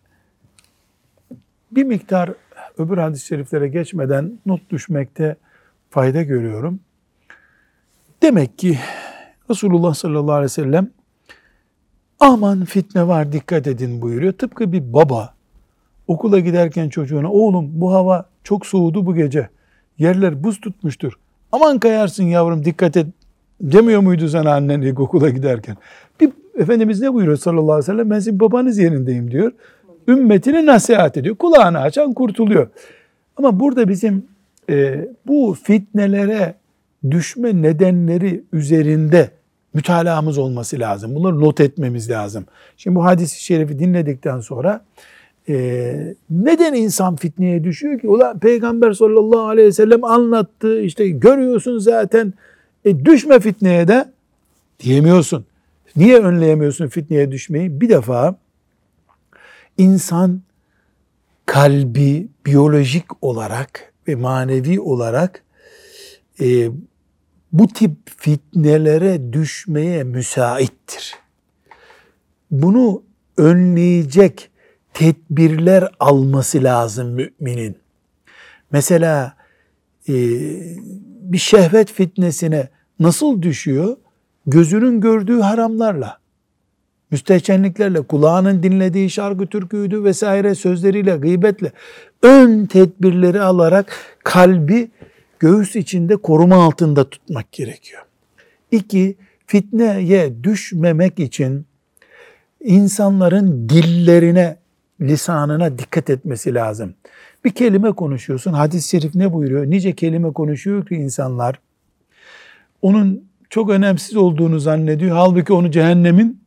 bir 1.72 1.84
miktar 1.84 2.34
öbür 2.78 2.98
hadis-i 2.98 3.26
şeriflere 3.26 3.68
geçmeden 3.68 4.40
not 4.46 4.70
düşmekte 4.70 5.36
fayda 5.90 6.22
görüyorum. 6.22 6.80
Demek 8.22 8.58
ki 8.58 8.78
Resulullah 9.50 9.94
sallallahu 9.94 10.36
aleyhi 10.36 10.46
ve 10.46 10.50
sellem 10.50 10.90
aman 12.20 12.66
fitne 12.66 13.08
var 13.08 13.32
dikkat 13.32 13.68
edin 13.68 14.02
buyuruyor. 14.02 14.34
Tıpkı 14.34 14.72
bir 14.72 14.94
baba 14.94 15.34
okula 16.08 16.40
giderken 16.40 16.90
çocuğuna 16.90 17.32
oğlum 17.32 17.82
bu 17.82 17.94
hava 17.94 18.30
çok 18.44 18.66
soğudu 18.66 19.06
bu 19.06 19.16
gece. 19.16 19.50
Yerler 19.98 20.44
buz 20.44 20.62
tutmuştur. 20.62 21.14
Aman 21.52 21.80
kayarsın 21.80 22.24
yavrum 22.24 22.66
dikkat 22.66 22.98
et 22.98 23.08
demiyor 23.62 24.02
muydu 24.02 24.28
sana 24.28 24.54
annen 24.54 24.82
ilkokula 24.82 25.30
giderken? 25.30 25.78
Bir 26.20 26.32
Efendimiz 26.60 27.02
ne 27.02 27.14
buyuruyor 27.14 27.38
sallallahu 27.38 27.72
aleyhi 27.72 27.80
ve 27.80 27.86
sellem? 27.86 28.10
Ben 28.10 28.20
sizin 28.20 28.40
babanız 28.40 28.78
yerindeyim 28.78 29.32
diyor. 29.32 29.52
Ümmetine 30.10 30.66
nasihat 30.66 31.18
ediyor. 31.18 31.36
Kulağını 31.36 31.80
açan 31.80 32.14
kurtuluyor. 32.14 32.68
Ama 33.38 33.60
burada 33.60 33.90
bizim 33.90 34.26
e, 34.70 35.08
bu 35.28 35.58
fitnelere 35.64 36.56
düşme 37.12 37.62
nedenleri 37.62 38.44
üzerinde 38.54 39.32
mütalaamız 39.74 40.38
olması 40.38 40.80
lazım. 40.80 41.16
Bunları 41.16 41.40
not 41.40 41.60
etmemiz 41.60 42.10
lazım. 42.10 42.46
Şimdi 42.78 42.96
bu 42.96 43.06
hadisi 43.06 43.44
şerifi 43.44 43.80
dinledikten 43.80 44.40
sonra 44.40 44.86
e, 45.50 46.16
neden 46.30 46.74
insan 46.74 47.16
fitneye 47.16 47.64
düşüyor 47.64 48.00
ki? 48.00 48.08
Ulan 48.08 48.40
Peygamber 48.40 48.94
sallallahu 48.94 49.48
aleyhi 49.48 49.68
ve 49.68 49.72
sellem 49.72 50.04
anlattı. 50.04 50.82
İşte 50.82 51.10
görüyorsun 51.10 51.80
zaten. 51.80 52.34
E, 52.86 53.06
düşme 53.06 53.40
fitneye 53.40 53.88
de 53.88 54.06
diyemiyorsun. 54.80 55.46
Niye 55.96 56.20
önleyemiyorsun 56.20 56.88
fitneye 56.88 57.32
düşmeyi? 57.32 57.82
Bir 57.82 57.90
defa 57.90 58.36
insan 59.80 60.42
kalbi 61.46 62.28
biyolojik 62.46 63.24
olarak 63.24 63.94
ve 64.08 64.16
manevi 64.16 64.80
olarak 64.80 65.44
e, 66.42 66.70
bu 67.52 67.68
tip 67.68 67.96
fitnelere 68.18 69.34
düşmeye 69.34 70.04
müsaittir. 70.04 71.16
Bunu 72.52 73.04
önleyecek 73.38 74.50
tedbirler 74.94 75.92
alması 76.00 76.64
lazım 76.64 77.10
müminin. 77.10 77.78
Mesela 78.72 79.34
e, 80.10 80.14
bir 81.22 81.38
şehvet 81.38 81.92
fitnesine 81.92 82.70
nasıl 83.00 83.42
düşüyor? 83.42 83.98
Gözünün 84.48 85.02
gördüğü 85.02 85.40
haramlarla, 85.40 86.20
müstehcenliklerle, 87.12 88.02
kulağının 88.02 88.64
dinlediği 88.64 89.10
şarkı 89.10 89.48
türküydü 89.48 90.04
vesaire 90.04 90.56
sözleriyle, 90.56 91.18
gıybetle 91.18 91.72
ön 92.24 92.66
tedbirleri 92.66 93.42
alarak 93.42 93.92
kalbi 94.24 94.92
göğüs 95.40 95.76
içinde 95.76 96.16
koruma 96.18 96.56
altında 96.56 97.10
tutmak 97.10 97.52
gerekiyor. 97.52 98.02
İki, 98.72 99.16
fitneye 99.46 100.44
düşmemek 100.44 101.20
için 101.20 101.66
insanların 102.64 103.70
dillerine, 103.70 104.58
lisanına 105.02 105.80
dikkat 105.80 106.10
etmesi 106.10 106.54
lazım. 106.54 106.94
Bir 107.46 107.50
kelime 107.50 107.92
konuşuyorsun. 107.92 108.54
Hadis-i 108.54 108.90
şerif 108.90 109.16
ne 109.16 109.34
buyuruyor? 109.34 109.66
Nice 109.66 109.96
kelime 109.96 110.34
konuşuyor 110.34 110.86
ki 110.86 110.96
insanlar. 110.96 111.60
Onun 112.82 113.24
çok 113.50 113.70
önemsiz 113.70 114.16
olduğunu 114.16 114.60
zannediyor. 114.60 115.16
Halbuki 115.16 115.54
onu 115.54 115.72
cehennemin 115.72 116.42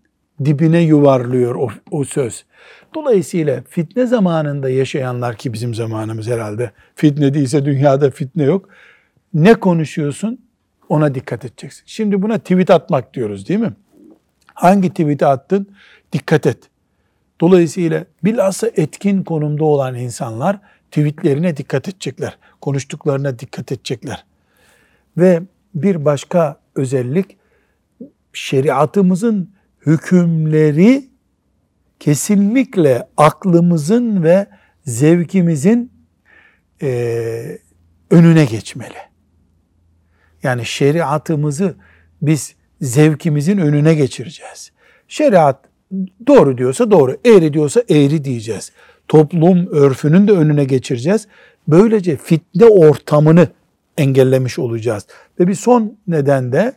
dibine 0.44 0.81
yuvarlıyor 0.81 1.55
o, 1.55 1.68
o 1.90 2.05
söz. 2.05 2.44
Dolayısıyla 2.94 3.62
fitne 3.68 4.07
zamanında 4.07 4.70
yaşayanlar 4.70 5.37
ki 5.37 5.52
bizim 5.52 5.74
zamanımız 5.74 6.28
herhalde 6.28 6.70
fitne 6.94 7.35
değilse 7.35 7.64
dünyada 7.64 8.11
fitne 8.11 8.44
yok. 8.44 8.68
Ne 9.35 9.55
konuşuyorsun 9.55 10.38
ona 10.88 11.14
dikkat 11.14 11.44
edeceksin. 11.44 11.83
Şimdi 11.87 12.22
buna 12.22 12.38
tweet 12.38 12.70
atmak 12.70 13.14
diyoruz 13.14 13.48
değil 13.48 13.61
mi? 13.61 13.72
Hangi 14.55 14.90
tweet'i 14.90 15.26
attın? 15.26 15.68
Dikkat 16.12 16.46
et. 16.46 16.59
Dolayısıyla 17.40 18.05
bilhassa 18.24 18.70
etkin 18.76 19.22
konumda 19.22 19.64
olan 19.64 19.94
insanlar 19.94 20.59
tweetlerine 20.90 21.57
dikkat 21.57 21.88
edecekler. 21.88 22.38
Konuştuklarına 22.61 23.38
dikkat 23.38 23.72
edecekler. 23.72 24.24
Ve 25.16 25.42
bir 25.74 26.05
başka 26.05 26.57
özellik 26.74 27.37
şeriatımızın 28.33 29.50
hükümleri 29.87 31.05
kesinlikle 32.01 33.09
aklımızın 33.16 34.23
ve 34.23 34.47
zevkimizin 34.85 35.92
e, 36.83 37.59
önüne 38.11 38.45
geçmeli. 38.45 38.99
Yani 40.42 40.66
şeriatımızı 40.66 41.75
biz 42.23 42.55
zevkimizin 42.81 43.59
önüne 43.59 43.95
geçireceğiz. 43.95 44.73
Şeriat 45.09 45.64
doğru 46.27 46.59
diyorsa 46.59 46.90
doğru, 46.90 47.16
eğri 47.25 47.53
diyorsa 47.53 47.83
eğri 47.88 48.25
diyeceğiz. 48.25 48.73
Toplum 49.09 49.66
örfünün 49.66 50.29
de 50.29 50.33
önüne 50.33 50.64
geçireceğiz. 50.64 51.29
Böylece 51.68 52.16
fitne 52.16 52.64
ortamını 52.64 53.49
engellemiş 53.99 54.59
olacağız. 54.59 55.07
Ve 55.40 55.49
bir 55.49 55.55
son 55.55 55.99
neden 56.07 56.53
de 56.53 56.73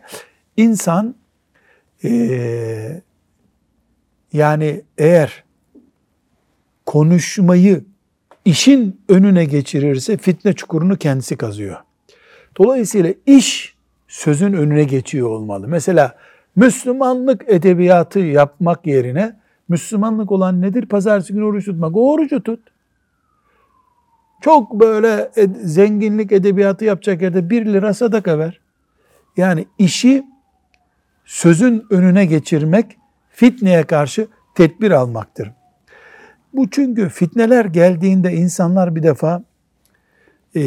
insan 0.58 1.16
ee, 2.06 3.02
yani 4.34 4.82
eğer 4.98 5.44
konuşmayı 6.86 7.84
işin 8.46 9.02
önüne 9.10 9.46
geçirirse 9.46 10.18
fitne 10.18 10.54
çukurunu 10.54 10.98
kendisi 10.98 11.38
kazıyor. 11.38 11.78
Dolayısıyla 12.58 13.14
iş 13.26 13.76
sözün 14.08 14.54
önüne 14.54 14.84
geçiyor 14.84 15.30
olmalı. 15.30 15.68
Mesela 15.68 16.16
Müslümanlık 16.56 17.44
edebiyatı 17.48 18.20
yapmak 18.20 18.88
yerine 18.88 19.36
Müslümanlık 19.68 20.32
olan 20.32 20.62
nedir? 20.62 20.86
Pazartesi 20.86 21.34
günü 21.34 21.44
oruç 21.44 21.66
tutmak. 21.66 21.98
O 21.98 22.12
orucu 22.12 22.44
tut. 22.44 22.60
Çok 24.42 24.80
böyle 24.80 25.32
zenginlik 25.64 26.32
edebiyatı 26.32 26.86
yapacak 26.86 27.22
yerde 27.22 27.50
bir 27.50 27.66
lira 27.66 27.94
sadaka 27.94 28.40
ver. 28.40 28.60
Yani 29.38 29.66
işi 29.78 30.24
sözün 31.26 31.86
önüne 31.90 32.26
geçirmek 32.26 32.98
fitneye 33.30 33.84
karşı 33.84 34.28
tedbir 34.56 34.92
almaktır. 34.92 35.52
Bu 36.54 36.70
çünkü 36.70 37.10
fitneler 37.10 37.66
geldiğinde 37.66 38.34
insanlar 38.34 38.96
bir 38.96 39.04
defa 39.04 39.44
e, 40.56 40.64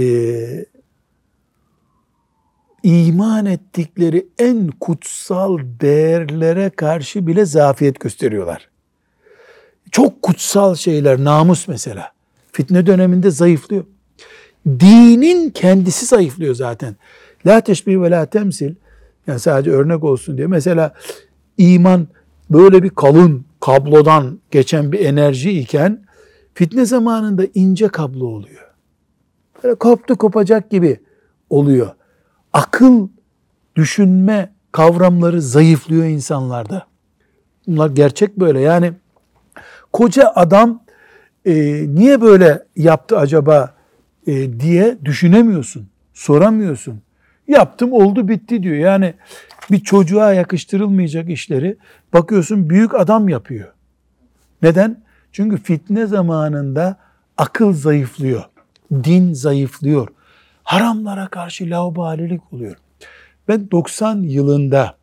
iman 2.83 3.47
ettikleri 3.47 4.27
en 4.38 4.68
kutsal 4.81 5.59
değerlere 5.81 6.71
karşı 6.71 7.27
bile 7.27 7.44
zafiyet 7.44 8.01
gösteriyorlar. 8.01 8.68
Çok 9.90 10.23
kutsal 10.23 10.75
şeyler, 10.75 11.25
namus 11.25 11.68
mesela. 11.68 12.12
Fitne 12.53 12.87
döneminde 12.87 13.31
zayıflıyor. 13.31 13.85
Dinin 14.66 15.51
kendisi 15.51 16.07
zayıflıyor 16.07 16.55
zaten. 16.55 16.97
La 17.47 17.61
teşbih 17.61 18.01
ve 18.01 18.11
la 18.11 18.27
temsil. 18.27 18.75
Yani 19.29 19.41
sadece 19.41 19.71
örnek 19.71 20.05
olsun 20.05 20.38
diye. 20.38 20.47
Mesela 20.47 20.93
iman 21.59 22.09
böyle 22.51 22.83
bir 22.83 22.91
kalın 22.91 23.45
kablodan 23.61 24.38
geçen 24.51 24.93
bir 24.93 25.01
enerji 25.01 25.51
iken 25.61 26.03
fitne 26.55 26.85
zamanında 26.85 27.43
ince 27.55 27.88
kablo 27.88 28.27
oluyor. 28.27 28.75
Böyle 29.64 29.75
koptu 29.75 30.17
kopacak 30.17 30.71
gibi 30.71 31.01
oluyor. 31.51 31.91
Akıl, 32.53 33.09
düşünme 33.77 34.53
kavramları 34.73 35.43
zayıflıyor 35.43 36.05
insanlarda. 36.05 36.87
Bunlar 37.67 37.91
gerçek 37.91 38.41
böyle. 38.41 38.61
Yani 38.61 38.93
koca 39.93 40.33
adam 40.35 40.83
e, 41.45 41.55
niye 41.95 42.21
böyle 42.21 42.67
yaptı 42.77 43.19
acaba 43.19 43.75
e, 44.27 44.61
diye 44.61 44.99
düşünemiyorsun, 45.05 45.88
soramıyorsun. 46.14 47.01
Yaptım 47.48 47.92
oldu 47.92 48.28
bitti 48.28 48.62
diyor. 48.62 48.76
Yani 48.76 49.14
bir 49.70 49.80
çocuğa 49.80 50.32
yakıştırılmayacak 50.32 51.30
işleri 51.30 51.76
bakıyorsun 52.12 52.70
büyük 52.70 52.94
adam 52.94 53.28
yapıyor. 53.28 53.72
Neden? 54.62 55.02
Çünkü 55.32 55.56
fitne 55.56 56.06
zamanında 56.06 56.96
akıl 57.37 57.72
zayıflıyor. 57.72 58.44
Din 58.92 59.32
zayıflıyor. 59.32 60.08
Haramlara 60.62 61.28
karşı 61.28 61.70
laubalilik 61.70 62.52
oluyor. 62.52 62.76
Ben 63.48 63.70
90 63.70 64.16
yılında 64.16 64.96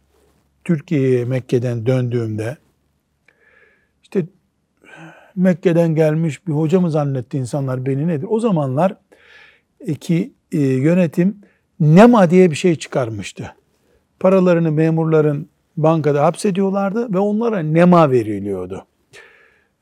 Türkiye'ye 0.63 1.25
Mekke'den 1.25 1.85
döndüğümde 1.85 2.57
işte 4.03 4.25
Mekke'den 5.35 5.95
gelmiş 5.95 6.47
bir 6.47 6.53
hocamı 6.53 6.91
zannetti 6.91 7.37
insanlar 7.37 7.85
beni 7.85 8.07
nedir? 8.07 8.27
O 8.29 8.39
zamanlar 8.39 8.95
ki 9.99 10.33
e, 10.51 10.59
yönetim 10.59 11.37
NEMA 11.79 12.29
diye 12.29 12.51
bir 12.51 12.55
şey 12.55 12.75
çıkarmıştı. 12.75 13.55
Paralarını 14.19 14.71
memurların 14.71 15.49
bankada 15.77 16.23
hapsediyorlardı 16.23 17.13
ve 17.13 17.19
onlara 17.19 17.59
NEMA 17.59 18.11
veriliyordu. 18.11 18.85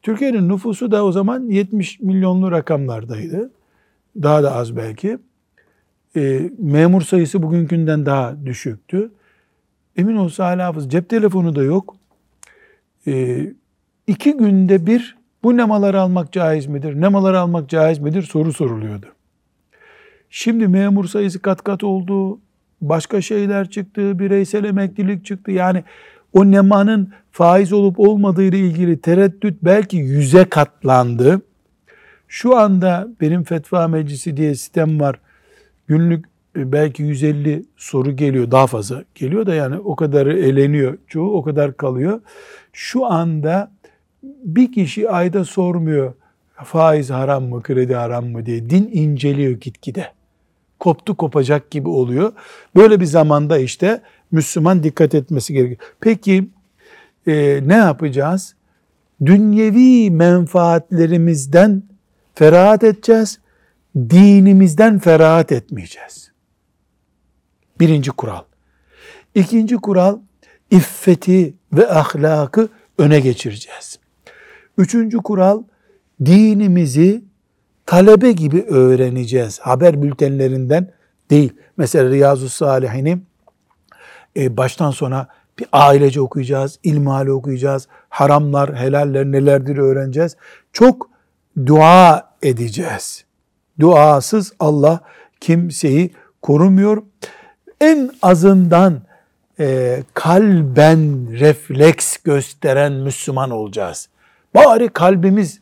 Türkiye'nin 0.02 0.50
nüfusu 0.50 0.92
da 0.92 1.06
o 1.06 1.12
zaman 1.12 1.50
70 1.50 2.00
milyonlu 2.00 2.52
rakamlardaydı. 2.52 3.52
Daha 4.24 4.44
da 4.44 4.56
az 4.56 4.76
belki. 4.76 5.18
E, 6.16 6.52
memur 6.60 7.02
sayısı 7.02 7.44
bugünkünden 7.44 8.06
daha 8.06 8.46
düşüktü. 8.46 9.12
Emin 9.98 10.16
olsa 10.16 10.46
hala 10.46 10.66
hafız. 10.66 10.90
Cep 10.90 11.10
telefonu 11.10 11.56
da 11.56 11.64
yok. 11.64 11.96
E, 13.08 13.46
iki 14.08 14.34
günde 14.34 14.86
bir 14.86 15.18
bu 15.44 15.58
nemaları 15.58 16.02
almak 16.02 16.32
caiz 16.32 16.66
midir? 16.66 17.02
Nemaları 17.02 17.40
almak 17.40 17.70
caiz 17.70 18.00
midir? 18.00 18.22
Soru 18.22 18.54
soruluyordu. 18.54 19.08
Şimdi 20.36 20.68
memur 20.68 21.06
sayısı 21.06 21.42
kat 21.42 21.64
kat 21.64 21.84
oldu. 21.84 22.40
Başka 22.82 23.22
şeyler 23.22 23.70
çıktı. 23.70 24.20
Bireysel 24.20 24.64
emeklilik 24.64 25.26
çıktı. 25.26 25.52
Yani 25.52 25.84
o 26.34 26.52
nemanın 26.52 27.14
faiz 27.32 27.74
olup 27.74 28.00
olmadığı 28.00 28.44
ile 28.44 28.60
ilgili 28.60 29.02
tereddüt 29.02 29.58
belki 29.62 29.98
yüze 29.98 30.46
katlandı. 30.46 31.42
Şu 32.28 32.58
anda 32.58 33.08
benim 33.22 33.44
fetva 33.44 33.88
meclisi 33.88 34.38
diye 34.38 34.56
sistem 34.56 35.00
var. 35.00 35.20
Günlük 35.88 36.26
e, 36.58 36.72
belki 36.72 37.04
150 37.04 37.66
soru 37.78 38.16
geliyor. 38.16 38.52
Daha 38.52 38.68
fazla 38.68 39.04
geliyor 39.16 39.46
da 39.46 39.56
yani 39.56 39.78
o 39.78 39.96
kadarı 39.96 40.40
eleniyor. 40.40 40.98
Çoğu 41.08 41.38
o 41.38 41.44
kadar 41.44 41.78
kalıyor. 41.78 42.22
Şu 42.74 43.06
anda 43.06 43.72
bir 44.24 44.72
kişi 44.72 45.10
ayda 45.10 45.46
sormuyor 45.46 46.14
faiz 46.64 47.10
haram 47.10 47.44
mı, 47.44 47.64
kredi 47.64 47.96
haram 47.96 48.26
mı 48.26 48.46
diye. 48.46 48.70
Din 48.70 48.90
inceliyor 48.94 49.52
gitgide. 49.52 50.23
Koptu 50.84 51.18
kopacak 51.18 51.72
gibi 51.72 51.90
oluyor. 51.90 52.34
Böyle 52.76 53.00
bir 53.00 53.06
zamanda 53.06 53.58
işte 53.58 54.02
Müslüman 54.32 54.84
dikkat 54.84 55.16
etmesi 55.16 55.54
gerekiyor. 55.54 55.80
Peki 56.00 56.50
e, 57.28 57.60
ne 57.66 57.74
yapacağız? 57.74 58.56
Dünyevi 59.26 60.12
menfaatlerimizden 60.12 61.84
ferahat 62.36 62.84
edeceğiz. 62.84 63.40
Dinimizden 63.96 65.00
ferahat 65.00 65.52
etmeyeceğiz. 65.52 66.32
Birinci 67.80 68.12
kural. 68.12 68.44
İkinci 69.36 69.76
kural, 69.76 70.20
iffeti 70.72 71.54
ve 71.74 71.90
ahlakı 71.90 72.70
öne 72.98 73.20
geçireceğiz. 73.20 74.00
Üçüncü 74.78 75.18
kural, 75.18 75.64
dinimizi 76.26 77.24
talebe 77.94 78.32
gibi 78.32 78.62
öğreneceğiz. 78.62 79.60
Haber 79.60 80.02
bültenlerinden 80.02 80.92
değil. 81.30 81.54
Mesela 81.78 82.10
Riyazu 82.10 82.50
Salihini 82.50 83.18
e, 84.38 84.58
baştan 84.58 84.92
sona 84.92 85.28
bir 85.60 85.68
ailece 85.72 86.22
okuyacağız, 86.22 86.80
ilmihali 86.84 87.32
okuyacağız, 87.32 87.88
haramlar, 88.10 88.76
helaller 88.76 89.26
nelerdir 89.26 89.78
öğreneceğiz. 89.78 90.38
Çok 90.74 91.10
dua 91.66 92.30
edeceğiz. 92.44 93.26
Duasız 93.80 94.54
Allah 94.60 95.00
kimseyi 95.42 96.14
korumuyor. 96.42 97.04
En 97.82 98.12
azından 98.22 99.02
e, 99.60 100.00
kalben 100.14 101.28
refleks 101.40 102.18
gösteren 102.18 102.94
Müslüman 102.94 103.50
olacağız. 103.50 104.10
Bari 104.56 104.90
kalbimiz 104.90 105.60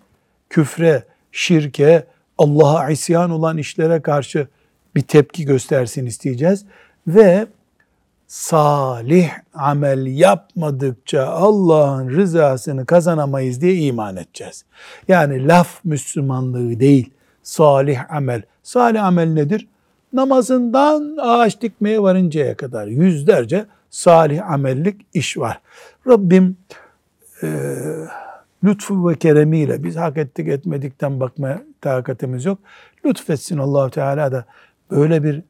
küfre, 0.49 1.03
şirke, 1.31 2.10
Allah'a 2.41 2.89
isyan 2.89 3.31
olan 3.31 3.57
işlere 3.57 4.01
karşı 4.01 4.47
bir 4.95 5.01
tepki 5.01 5.45
göstersin 5.45 6.05
isteyeceğiz. 6.05 6.65
Ve 7.07 7.47
salih 8.27 9.29
amel 9.53 10.05
yapmadıkça 10.05 11.27
Allah'ın 11.27 12.09
rızasını 12.09 12.85
kazanamayız 12.85 13.61
diye 13.61 13.75
iman 13.75 14.17
edeceğiz. 14.17 14.65
Yani 15.07 15.47
laf 15.47 15.79
Müslümanlığı 15.83 16.79
değil, 16.79 17.13
salih 17.43 18.13
amel. 18.13 18.41
Salih 18.63 19.03
amel 19.03 19.33
nedir? 19.33 19.67
Namazından 20.13 21.17
ağaç 21.21 21.61
dikmeye 21.61 22.01
varıncaya 22.01 22.57
kadar 22.57 22.87
yüzlerce 22.87 23.65
salih 23.89 24.51
amellik 24.51 25.05
iş 25.13 25.37
var. 25.37 25.61
Rabbim 26.07 26.57
e, 27.43 27.47
lütfu 28.63 29.09
ve 29.09 29.15
keremiyle 29.15 29.83
biz 29.83 29.95
hak 29.95 30.17
ettik 30.17 30.47
etmedikten 30.47 31.19
bakmaya 31.19 31.63
takatimiz 31.81 32.45
yok. 32.45 32.59
Lütfetsin 33.05 33.57
allah 33.57 33.89
Teala 33.89 34.31
da 34.31 34.45
böyle 34.91 35.23
bir 35.23 35.41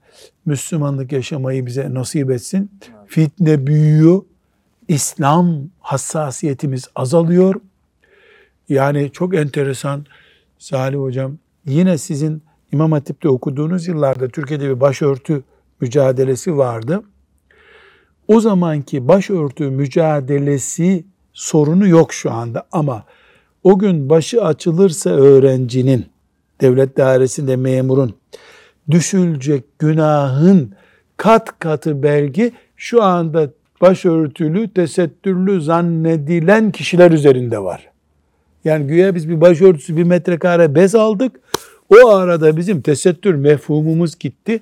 Müslümanlık 0.45 1.11
yaşamayı 1.11 1.65
bize 1.65 1.93
nasip 1.93 2.31
etsin. 2.31 2.71
Fitne 3.07 3.67
büyüyor. 3.67 4.21
İslam 4.87 5.69
hassasiyetimiz 5.79 6.87
azalıyor. 6.95 7.55
Yani 8.69 9.11
çok 9.11 9.35
enteresan 9.35 10.05
Salih 10.57 10.97
Hocam 10.97 11.37
yine 11.65 11.97
sizin 11.97 12.43
İmam 12.71 12.91
Hatip'te 12.91 13.29
okuduğunuz 13.29 13.87
yıllarda 13.87 14.27
Türkiye'de 14.27 14.69
bir 14.69 14.79
başörtü 14.79 15.43
mücadelesi 15.81 16.57
vardı. 16.57 17.03
O 18.27 18.39
zamanki 18.39 19.07
başörtü 19.07 19.69
mücadelesi 19.69 21.05
sorunu 21.33 21.87
yok 21.87 22.13
şu 22.13 22.31
anda 22.31 22.67
ama 22.71 23.03
o 23.63 23.79
gün 23.79 24.09
başı 24.09 24.43
açılırsa 24.43 25.09
öğrencinin, 25.09 26.05
devlet 26.61 26.97
dairesinde 26.97 27.55
memurun 27.55 28.13
düşülecek 28.91 29.79
günahın 29.79 30.73
kat 31.17 31.59
katı 31.59 32.03
belki 32.03 32.51
şu 32.77 33.03
anda 33.03 33.49
başörtülü, 33.81 34.73
tesettürlü 34.73 35.61
zannedilen 35.61 36.71
kişiler 36.71 37.11
üzerinde 37.11 37.59
var. 37.59 37.89
Yani 38.65 38.87
güya 38.87 39.15
biz 39.15 39.29
bir 39.29 39.41
başörtüsü 39.41 39.97
bir 39.97 40.03
metrekare 40.03 40.75
bez 40.75 40.95
aldık. 40.95 41.39
O 41.89 42.09
arada 42.09 42.57
bizim 42.57 42.81
tesettür 42.81 43.35
mefhumumuz 43.35 44.19
gitti. 44.19 44.59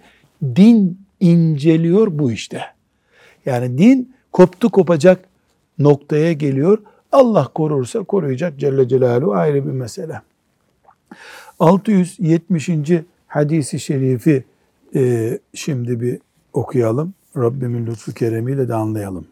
Din 0.55 0.97
inceliyor 1.19 2.07
bu 2.11 2.31
işte. 2.31 2.61
Yani 3.45 3.77
din 3.77 4.13
koptu 4.31 4.69
kopacak 4.69 5.28
noktaya 5.79 6.33
geliyor. 6.33 6.77
Allah 7.11 7.47
korursa 7.55 8.03
koruyacak 8.03 8.59
Celle 8.59 8.87
Celaluhu 8.87 9.33
ayrı 9.33 9.65
bir 9.65 9.71
mesele. 9.71 10.21
670. 11.59 12.69
hadisi 13.27 13.79
şerifi 13.79 14.43
e, 14.95 15.39
şimdi 15.53 16.01
bir 16.01 16.19
okuyalım. 16.53 17.13
Rabbimin 17.37 17.87
lütfu 17.87 18.13
keremiyle 18.13 18.67
de 18.67 18.73
anlayalım. 18.73 19.27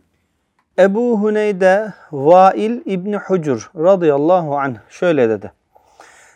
Ebu 0.79 1.19
Huneyde 1.21 1.93
Vail 2.11 2.81
İbni 2.85 3.17
Hucur 3.17 3.71
radıyallahu 3.75 4.57
anh 4.57 4.75
şöyle 4.89 5.29
dedi. 5.29 5.51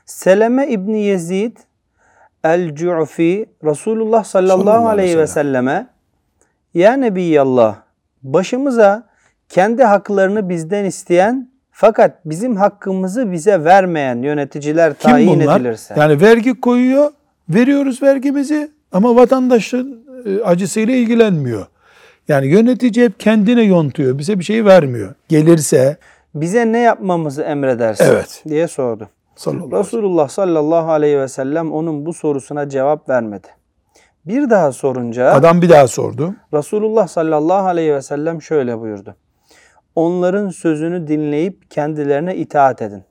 Seleme 0.06 0.68
İbni 0.68 1.02
Yezid 1.02 1.58
el-Cu'fi 2.44 3.46
Resulullah 3.64 4.24
sallallahu 4.24 4.88
aleyhi 4.88 5.18
ve 5.18 5.28
selleme 5.28 5.88
Ya 6.74 6.94
Nebiyallah 6.94 7.76
başımıza 8.24 9.11
kendi 9.52 9.84
haklarını 9.84 10.50
bizden 10.50 10.86
isteyen 10.86 11.50
fakat 11.72 12.26
bizim 12.26 12.56
hakkımızı 12.56 13.32
bize 13.32 13.64
vermeyen 13.64 14.22
yöneticiler 14.22 14.94
Kim 14.94 15.12
tayin 15.12 15.40
bunlar? 15.40 15.60
edilirse. 15.62 15.94
Yani 15.98 16.22
vergi 16.22 16.62
koyuyor, 16.62 17.12
veriyoruz 17.50 18.04
vergimizi 18.04 18.72
ama 18.92 19.16
vatandaşın 19.16 20.06
e, 20.26 20.44
acısıyla 20.44 20.96
ilgilenmiyor. 20.96 21.66
Yani 22.28 22.48
yönetici 22.48 23.06
hep 23.06 23.20
kendine 23.20 23.62
yontuyor, 23.62 24.18
bize 24.18 24.40
bir 24.40 24.44
şey 24.44 24.66
vermiyor. 24.66 25.14
Gelirse 25.30 25.98
bize 26.36 26.72
ne 26.72 26.80
yapmamızı 26.80 27.42
emredersin 27.42 28.06
Evet. 28.06 28.44
diye 28.50 28.68
sordu. 28.68 29.10
sallallahu. 29.36 29.80
Resulullah 29.80 30.30
sallallahu 30.30 30.92
aleyhi 30.92 31.20
ve 31.20 31.28
sellem 31.28 31.72
onun 31.72 32.06
bu 32.06 32.14
sorusuna 32.14 32.70
cevap 32.70 33.10
vermedi. 33.10 33.48
Bir 34.26 34.50
daha 34.50 34.72
sorunca 34.72 35.32
Adam 35.34 35.62
bir 35.62 35.70
daha 35.70 35.88
sordu. 35.88 36.36
Resulullah 36.54 37.08
sallallahu 37.08 37.68
aleyhi 37.68 37.94
ve 37.94 38.02
sellem 38.02 38.42
şöyle 38.42 38.80
buyurdu. 38.80 39.16
Onların 39.96 40.50
sözünü 40.50 41.08
dinleyip 41.08 41.72
kendilerine 41.72 42.36
itaat 42.36 42.82
edin. 42.82 43.04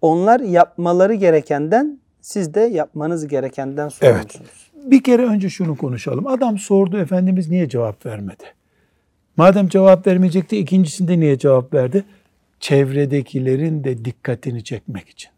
Onlar 0.00 0.40
yapmaları 0.40 1.14
gerekenden 1.14 1.98
siz 2.20 2.54
de 2.54 2.60
yapmanız 2.60 3.26
gerekenden 3.26 3.88
sorumlusunuz. 3.88 4.70
Bir 4.84 5.02
kere 5.02 5.26
önce 5.26 5.48
şunu 5.48 5.76
konuşalım. 5.76 6.26
Adam 6.26 6.58
sordu, 6.58 6.98
Efendimiz 6.98 7.48
niye 7.50 7.68
cevap 7.68 8.06
vermedi? 8.06 8.44
Madem 9.36 9.68
cevap 9.68 10.06
vermeyecekti, 10.06 10.58
ikincisinde 10.58 11.20
niye 11.20 11.38
cevap 11.38 11.74
verdi? 11.74 12.04
Çevredekilerin 12.60 13.84
de 13.84 14.04
dikkatini 14.04 14.64
çekmek 14.64 15.08
için. 15.08 15.30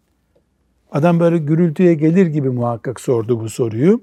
Adam 0.92 1.20
böyle 1.20 1.38
gürültüye 1.38 1.94
gelir 1.94 2.26
gibi 2.26 2.50
muhakkak 2.50 3.00
sordu 3.00 3.40
bu 3.40 3.48
soruyu. 3.48 4.00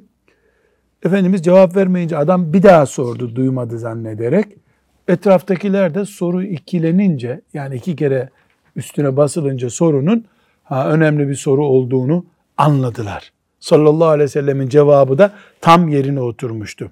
Efendimiz 1.04 1.44
cevap 1.44 1.76
vermeyince 1.76 2.18
adam 2.18 2.54
bir 2.54 2.64
daha 2.64 2.86
sordu 2.86 3.36
duymadı 3.36 3.80
zannederek. 3.80 4.67
Etraftakiler 5.08 5.96
de 5.96 6.06
soru 6.06 6.44
ikilenince 6.44 7.42
yani 7.54 7.76
iki 7.76 7.96
kere 7.96 8.30
üstüne 8.76 9.18
basılınca 9.18 9.70
sorunun 9.70 10.26
ha, 10.64 10.90
önemli 10.90 11.30
bir 11.30 11.36
soru 11.36 11.66
olduğunu 11.66 12.26
anladılar. 12.58 13.32
Sallallahu 13.60 14.08
aleyhi 14.08 14.24
ve 14.24 14.32
sellemin 14.32 14.70
cevabı 14.70 15.18
da 15.18 15.32
tam 15.62 15.88
yerine 15.88 16.20
oturmuştu. 16.20 16.92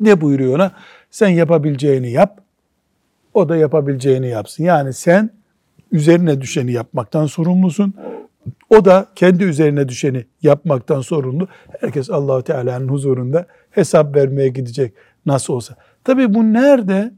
Ne 0.00 0.20
buyuruyor 0.20 0.54
ona? 0.54 0.72
Sen 1.10 1.28
yapabileceğini 1.28 2.10
yap, 2.10 2.40
o 3.34 3.48
da 3.48 3.56
yapabileceğini 3.56 4.28
yapsın. 4.28 4.64
Yani 4.64 4.92
sen 4.92 5.30
üzerine 5.92 6.40
düşeni 6.40 6.72
yapmaktan 6.72 7.26
sorumlusun. 7.26 7.94
O 8.70 8.84
da 8.84 9.06
kendi 9.14 9.44
üzerine 9.44 9.88
düşeni 9.88 10.26
yapmaktan 10.42 11.00
sorumlu. 11.00 11.48
Herkes 11.80 12.10
Allahu 12.10 12.42
Teala'nın 12.42 12.88
huzurunda 12.88 13.46
hesap 13.70 14.16
vermeye 14.16 14.48
gidecek 14.48 14.92
nasıl 15.26 15.54
olsa. 15.54 15.76
Tabii 16.04 16.34
bu 16.34 16.52
nerede? 16.52 17.12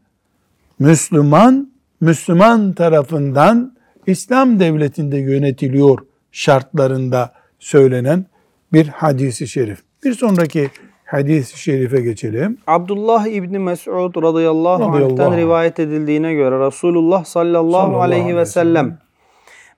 Müslüman, 0.81 1.73
Müslüman 2.01 2.73
tarafından 2.73 3.77
İslam 4.07 4.61
devletinde 4.61 5.19
yönetiliyor 5.19 5.99
şartlarında 6.33 7.33
söylenen 7.59 8.27
bir 8.73 8.89
hadisi 8.89 9.49
şerif. 9.49 9.79
Bir 10.05 10.15
sonraki 10.15 10.71
hadis-i 11.05 11.59
şerife 11.59 12.01
geçelim. 12.01 12.59
Abdullah 12.67 13.27
İbni 13.27 13.59
Mes'ud 13.59 13.93
radıyallahu, 13.93 14.23
Radıyallahu 14.23 15.13
anh'ten 15.13 15.31
anh. 15.31 15.37
rivayet 15.37 15.81
edildiğine 15.81 16.35
göre 16.35 16.67
Resulullah 16.67 17.25
sallallahu, 17.25 17.73
Sallallahu 17.73 18.01
aleyhi 18.01 18.37
ve 18.37 18.47
sellem 18.47 18.99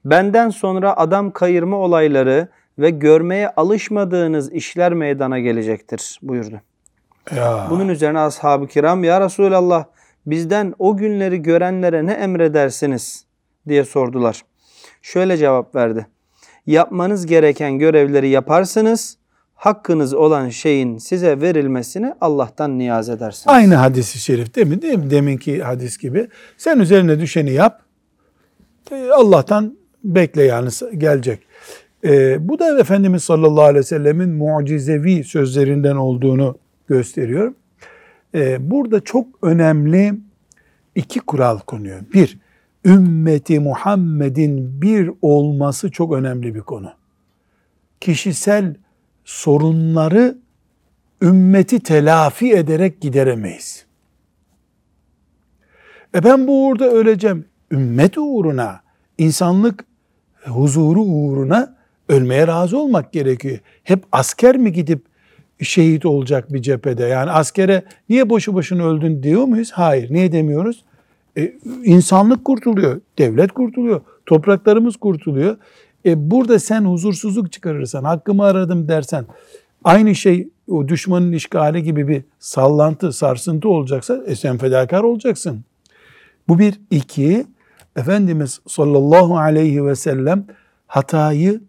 benden 0.04 0.50
sonra 0.50 0.96
adam 0.96 1.30
kayırma 1.30 1.76
olayları 1.76 2.48
ve 2.78 2.90
görmeye 2.90 3.48
alışmadığınız 3.48 4.52
işler 4.52 4.92
meydana 4.92 5.38
gelecektir 5.38 6.18
buyurdu. 6.22 6.60
Ya. 7.36 7.66
Bunun 7.70 7.88
üzerine 7.88 8.18
ashab-ı 8.18 8.66
kiram 8.66 9.04
ya 9.04 9.20
Resulallah 9.20 9.84
bizden 10.26 10.74
o 10.78 10.96
günleri 10.96 11.42
görenlere 11.42 12.06
ne 12.06 12.12
emredersiniz 12.12 13.24
diye 13.68 13.84
sordular. 13.84 14.42
Şöyle 15.02 15.36
cevap 15.36 15.74
verdi. 15.74 16.06
Yapmanız 16.66 17.26
gereken 17.26 17.78
görevleri 17.78 18.28
yaparsınız. 18.28 19.16
Hakkınız 19.54 20.14
olan 20.14 20.48
şeyin 20.48 20.98
size 20.98 21.40
verilmesini 21.40 22.14
Allah'tan 22.20 22.78
niyaz 22.78 23.08
edersiniz. 23.08 23.54
Aynı 23.54 23.74
hadisi 23.74 24.18
şerif 24.18 24.54
değil 24.54 24.66
mi? 24.66 24.82
Değil 24.82 24.98
mi? 24.98 25.10
Deminki 25.10 25.62
hadis 25.62 25.98
gibi. 25.98 26.28
Sen 26.58 26.78
üzerine 26.78 27.20
düşeni 27.20 27.52
yap. 27.52 27.82
Ee, 28.92 29.10
Allah'tan 29.10 29.78
bekle 30.04 30.42
yani 30.42 30.68
gelecek. 30.96 31.40
Ee, 32.04 32.48
bu 32.48 32.58
da 32.58 32.78
Efendimiz 32.80 33.24
sallallahu 33.24 33.64
aleyhi 33.64 33.78
ve 33.78 33.82
sellemin 33.82 34.30
mucizevi 34.30 35.24
sözlerinden 35.24 35.96
olduğunu 35.96 36.58
gösteriyor. 36.88 37.54
Ee, 38.34 38.70
burada 38.70 39.00
çok 39.00 39.26
önemli 39.42 40.14
iki 40.94 41.20
kural 41.20 41.58
konuyor. 41.58 42.00
Bir, 42.14 42.38
ümmeti 42.84 43.60
Muhammed'in 43.60 44.82
bir 44.82 45.10
olması 45.22 45.90
çok 45.90 46.12
önemli 46.12 46.54
bir 46.54 46.60
konu. 46.60 46.92
Kişisel 48.00 48.74
sorunları 49.24 50.38
ümmeti 51.22 51.80
telafi 51.80 52.52
ederek 52.52 53.00
gideremeyiz. 53.00 53.86
E 56.14 56.24
ben 56.24 56.46
bu 56.46 56.66
uğurda 56.66 56.90
öleceğim. 56.90 57.44
Ümmet 57.70 58.18
uğruna, 58.18 58.80
insanlık 59.18 59.84
huzuru 60.44 61.00
uğruna 61.00 61.76
ölmeye 62.08 62.46
razı 62.46 62.78
olmak 62.78 63.12
gerekiyor. 63.12 63.58
Hep 63.84 64.04
asker 64.12 64.56
mi 64.56 64.72
gidip 64.72 65.04
şehit 65.64 66.06
olacak 66.06 66.52
bir 66.52 66.62
cephede? 66.62 67.04
Yani 67.04 67.30
askere 67.30 67.82
niye 68.08 68.30
boşu 68.30 68.54
boşuna 68.54 68.84
öldün 68.84 69.22
diyor 69.22 69.44
muyuz? 69.44 69.72
Hayır. 69.72 70.10
Niye 70.10 70.32
demiyoruz? 70.32 70.84
E, 71.38 71.52
insanlık 71.84 72.44
kurtuluyor, 72.44 73.00
devlet 73.18 73.52
kurtuluyor, 73.52 74.00
topraklarımız 74.26 74.96
kurtuluyor. 74.96 75.56
E, 76.06 76.30
burada 76.30 76.58
sen 76.58 76.84
huzursuzluk 76.84 77.52
çıkarırsan, 77.52 78.04
hakkımı 78.04 78.44
aradım 78.44 78.88
dersen, 78.88 79.24
aynı 79.84 80.14
şey 80.14 80.48
o 80.68 80.88
düşmanın 80.88 81.32
işgali 81.32 81.82
gibi 81.82 82.08
bir 82.08 82.24
sallantı, 82.38 83.12
sarsıntı 83.12 83.68
olacaksa 83.68 84.22
e, 84.26 84.36
sen 84.36 84.58
fedakar 84.58 85.02
olacaksın. 85.02 85.64
Bu 86.48 86.58
bir. 86.58 86.80
iki 86.90 87.46
Efendimiz 87.96 88.60
sallallahu 88.68 89.38
aleyhi 89.38 89.86
ve 89.86 89.96
sellem 89.96 90.46
hatayı 90.86 91.60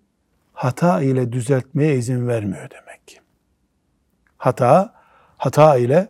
hata 0.54 1.02
ile 1.02 1.32
düzeltmeye 1.32 1.96
izin 1.96 2.28
vermiyor 2.28 2.70
demek. 2.72 2.93
Hata, 4.44 4.94
hata 5.38 5.78
ile 5.78 6.08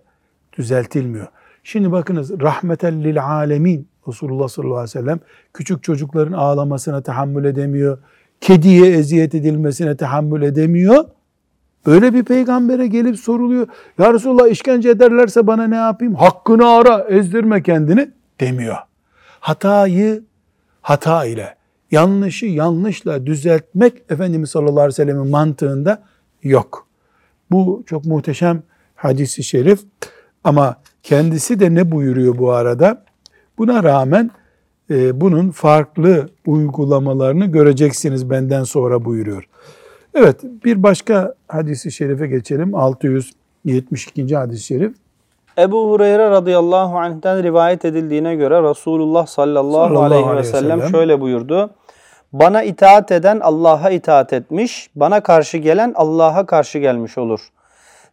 düzeltilmiyor. 0.57 1.27
Şimdi 1.63 1.91
bakınız 1.91 2.31
rahmeten 2.41 3.03
lil 3.03 3.25
alemin 3.25 3.87
Resulullah 4.07 4.47
sallallahu 4.47 4.77
aleyhi 4.77 4.97
ve 4.97 5.01
sellem 5.01 5.19
küçük 5.53 5.83
çocukların 5.83 6.31
ağlamasına 6.31 7.01
tahammül 7.01 7.45
edemiyor. 7.45 7.97
Kediye 8.41 8.91
eziyet 8.91 9.35
edilmesine 9.35 9.97
tahammül 9.97 10.41
edemiyor. 10.41 11.05
Böyle 11.85 12.13
bir 12.13 12.23
peygambere 12.23 12.87
gelip 12.87 13.19
soruluyor. 13.19 13.67
Ya 13.97 14.13
Resulullah 14.13 14.47
işkence 14.47 14.89
ederlerse 14.89 15.47
bana 15.47 15.67
ne 15.67 15.75
yapayım? 15.75 16.15
Hakkını 16.15 16.69
ara, 16.69 16.99
ezdirme 16.99 17.63
kendini 17.63 18.11
demiyor. 18.39 18.77
Hatayı 19.39 20.23
hata 20.81 21.25
ile, 21.25 21.55
yanlışı 21.91 22.45
yanlışla 22.45 23.25
düzeltmek 23.25 23.93
Efendimiz 24.09 24.49
sallallahu 24.49 24.79
aleyhi 24.79 24.87
ve 24.87 24.91
sellemin 24.91 25.27
mantığında 25.27 26.03
yok. 26.43 26.92
Bu 27.53 27.83
çok 27.85 28.05
muhteşem 28.05 28.63
hadisi 28.95 29.43
şerif 29.43 29.79
ama 30.43 30.75
kendisi 31.03 31.59
de 31.59 31.75
ne 31.75 31.91
buyuruyor 31.91 32.37
bu 32.37 32.51
arada? 32.51 33.03
Buna 33.57 33.83
rağmen 33.83 34.31
e, 34.89 35.21
bunun 35.21 35.49
farklı 35.49 36.29
uygulamalarını 36.47 37.45
göreceksiniz 37.45 38.29
benden 38.29 38.63
sonra 38.63 39.05
buyuruyor. 39.05 39.47
Evet 40.13 40.39
bir 40.65 40.83
başka 40.83 41.33
hadisi 41.47 41.91
şerife 41.91 42.27
geçelim. 42.27 42.75
672. 42.75 44.35
hadis-i 44.35 44.63
şerif. 44.63 44.93
Ebu 45.57 45.91
Hureyre 45.91 46.29
radıyallahu 46.29 46.97
anh'ten 46.97 47.43
rivayet 47.43 47.85
edildiğine 47.85 48.35
göre 48.35 48.69
Resulullah 48.69 49.25
sallallahu, 49.25 49.71
Sallallahu 49.87 50.03
aleyhi, 50.03 50.23
aleyhi 50.23 50.35
ve 50.35 50.39
ve 50.39 50.43
sellem 50.43 50.79
sellem. 50.79 50.91
şöyle 50.91 51.21
buyurdu. 51.21 51.69
Bana 52.33 52.63
itaat 52.63 53.11
eden 53.11 53.39
Allah'a 53.39 53.89
itaat 53.89 54.33
etmiş, 54.33 54.89
bana 54.95 55.23
karşı 55.23 55.57
gelen 55.57 55.93
Allah'a 55.95 56.45
karşı 56.45 56.79
gelmiş 56.79 57.17
olur. 57.17 57.39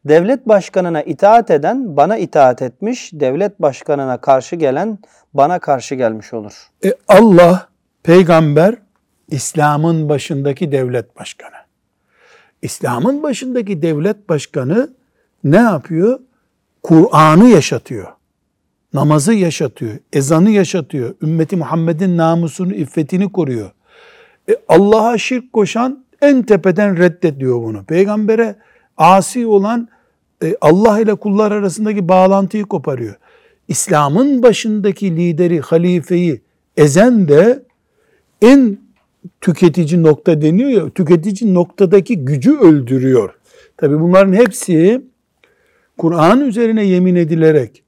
Devlet 0.04 0.48
başkanına 0.48 1.02
itaat 1.02 1.50
eden 1.50 1.96
bana 1.96 2.16
itaat 2.16 2.62
etmiş, 2.62 3.10
devlet 3.12 3.62
başkanına 3.62 4.16
karşı 4.16 4.56
gelen 4.56 4.98
bana 5.34 5.58
karşı 5.58 5.94
gelmiş 5.94 6.34
olur. 6.34 6.68
E, 6.84 6.94
Allah, 7.08 7.68
peygamber, 8.02 8.74
İslam'ın 9.28 10.08
başındaki 10.08 10.72
devlet 10.72 11.18
başkanı. 11.18 11.56
İslam'ın 12.62 13.22
başındaki 13.22 13.82
devlet 13.82 14.28
başkanı 14.28 14.90
ne 15.44 15.56
yapıyor? 15.56 16.20
Kur'an'ı 16.82 17.48
yaşatıyor. 17.48 18.06
Namazı 18.94 19.32
yaşatıyor. 19.32 19.98
Ezanı 20.12 20.50
yaşatıyor. 20.50 21.14
Ümmeti 21.22 21.56
Muhammed'in 21.56 22.16
namusunu, 22.16 22.74
iffetini 22.74 23.32
koruyor. 23.32 23.70
E, 24.49 24.57
Allah'a 24.68 25.18
şirk 25.18 25.53
koşan 25.53 26.05
en 26.22 26.43
tepeden 26.43 26.99
reddediyor 26.99 27.62
bunu. 27.62 27.84
Peygambere 27.84 28.57
asi 28.97 29.47
olan 29.47 29.88
e, 30.43 30.57
Allah 30.61 31.01
ile 31.01 31.14
kullar 31.14 31.53
arasındaki 31.53 32.09
bağlantıyı 32.09 32.64
koparıyor. 32.64 33.16
İslam'ın 33.68 34.43
başındaki 34.43 35.16
lideri, 35.16 35.61
halifeyi 35.61 36.41
ezen 36.76 37.28
de 37.28 37.62
en 38.43 38.78
tüketici 39.41 40.03
nokta 40.03 40.43
deniyor 40.43 40.70
ya, 40.70 40.91
tüketici 40.91 41.55
noktadaki 41.55 42.24
gücü 42.24 42.59
öldürüyor. 42.59 43.34
Tabi 43.76 44.01
bunların 44.01 44.32
hepsi 44.32 45.03
Kur'an 45.99 46.41
üzerine 46.41 46.84
yemin 46.84 47.14
edilerek 47.14 47.82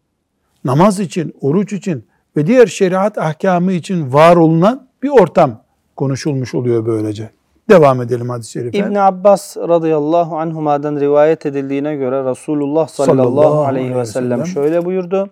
namaz 0.64 1.00
için, 1.00 1.34
oruç 1.40 1.72
için 1.72 2.04
ve 2.36 2.46
diğer 2.46 2.66
şeriat 2.66 3.18
ahkamı 3.18 3.72
için 3.72 4.12
var 4.12 4.36
olunan 4.36 4.88
bir 5.02 5.08
ortam 5.08 5.62
konuşulmuş 6.02 6.54
oluyor 6.54 6.86
böylece. 6.86 7.30
Devam 7.70 8.02
edelim 8.02 8.28
hadis-i 8.30 8.50
şerife. 8.50 8.78
İbn 8.78 8.94
Abbas 8.94 9.56
radıyallahu 9.56 10.36
anhuma'dan 10.38 11.00
rivayet 11.00 11.46
edildiğine 11.46 11.96
göre 11.96 12.30
Resulullah 12.30 12.88
sallallahu, 12.88 13.34
Sallallahu 13.36 13.64
aleyhi 13.64 13.94
ve 13.94 13.98
ve 14.00 14.06
sellem 14.06 14.30
sellem. 14.30 14.46
şöyle 14.46 14.84
buyurdu. 14.84 15.30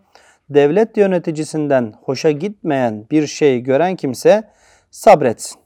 Devlet 0.50 0.96
yöneticisinden 0.96 1.94
hoşa 2.02 2.30
gitmeyen 2.30 3.06
bir 3.10 3.26
şey 3.26 3.60
gören 3.60 3.96
kimse 3.96 4.42
sabretsin. 4.90 5.58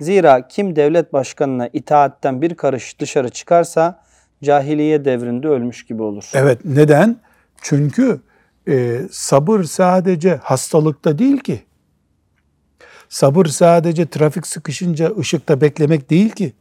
Zira 0.00 0.48
kim 0.48 0.76
devlet 0.76 1.12
başkanına 1.12 1.68
itaatten 1.72 2.42
bir 2.42 2.54
karış 2.54 3.00
dışarı 3.00 3.28
çıkarsa 3.28 4.00
cahiliye 4.42 5.04
devrinde 5.04 5.48
ölmüş 5.48 5.86
gibi 5.86 6.02
olur. 6.02 6.30
Evet 6.34 6.58
neden? 6.64 7.16
Çünkü 7.62 8.20
e, 8.68 9.00
sabır 9.10 9.62
sadece 9.64 10.36
hastalıkta 10.42 11.18
değil 11.18 11.38
ki. 11.38 11.67
Sabır 13.08 13.46
sadece 13.46 14.06
trafik 14.06 14.46
sıkışınca 14.46 15.12
ışıkta 15.18 15.60
beklemek 15.60 16.10
değil 16.10 16.30
ki. 16.30 16.52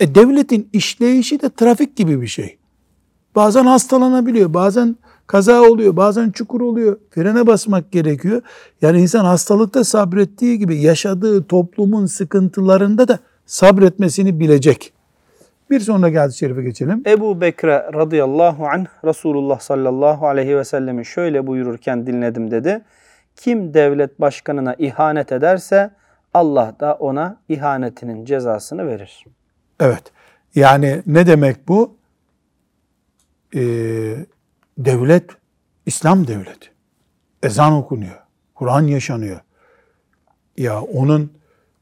E, 0.00 0.14
devletin 0.14 0.68
işleyişi 0.72 1.42
de 1.42 1.50
trafik 1.50 1.96
gibi 1.96 2.20
bir 2.20 2.26
şey. 2.26 2.56
Bazen 3.34 3.64
hastalanabiliyor, 3.64 4.54
bazen 4.54 4.96
kaza 5.26 5.62
oluyor, 5.62 5.96
bazen 5.96 6.30
çukur 6.30 6.60
oluyor. 6.60 6.98
Frene 7.10 7.46
basmak 7.46 7.92
gerekiyor. 7.92 8.42
Yani 8.82 9.00
insan 9.00 9.24
hastalıkta 9.24 9.84
sabrettiği 9.84 10.58
gibi 10.58 10.76
yaşadığı 10.80 11.44
toplumun 11.44 12.06
sıkıntılarında 12.06 13.08
da 13.08 13.18
sabretmesini 13.46 14.40
bilecek. 14.40 14.92
Bir 15.70 15.80
sonraki 15.80 16.18
hadis-i 16.18 16.38
şerife 16.38 16.62
geçelim. 16.62 17.02
Ebu 17.06 17.40
Bekre 17.40 17.86
radıyallahu 17.94 18.66
anh 18.66 18.86
Resulullah 19.04 19.60
sallallahu 19.60 20.26
aleyhi 20.26 20.56
ve 20.56 20.64
sellemi 20.64 21.06
şöyle 21.06 21.46
buyururken 21.46 22.06
dinledim 22.06 22.50
dedi. 22.50 22.82
Kim 23.36 23.74
devlet 23.74 24.20
başkanına 24.20 24.74
ihanet 24.74 25.32
ederse 25.32 25.90
Allah 26.34 26.76
da 26.80 26.94
ona 26.94 27.40
ihanetinin 27.48 28.24
cezasını 28.24 28.86
verir. 28.86 29.24
Evet. 29.80 30.02
Yani 30.54 31.02
ne 31.06 31.26
demek 31.26 31.68
bu? 31.68 31.96
Ee, 33.54 34.16
devlet, 34.78 35.30
İslam 35.86 36.26
devleti. 36.26 36.70
Ezan 37.42 37.72
okunuyor. 37.72 38.22
Kur'an 38.54 38.82
yaşanıyor. 38.82 39.40
Ya 40.56 40.82
onun 40.82 41.32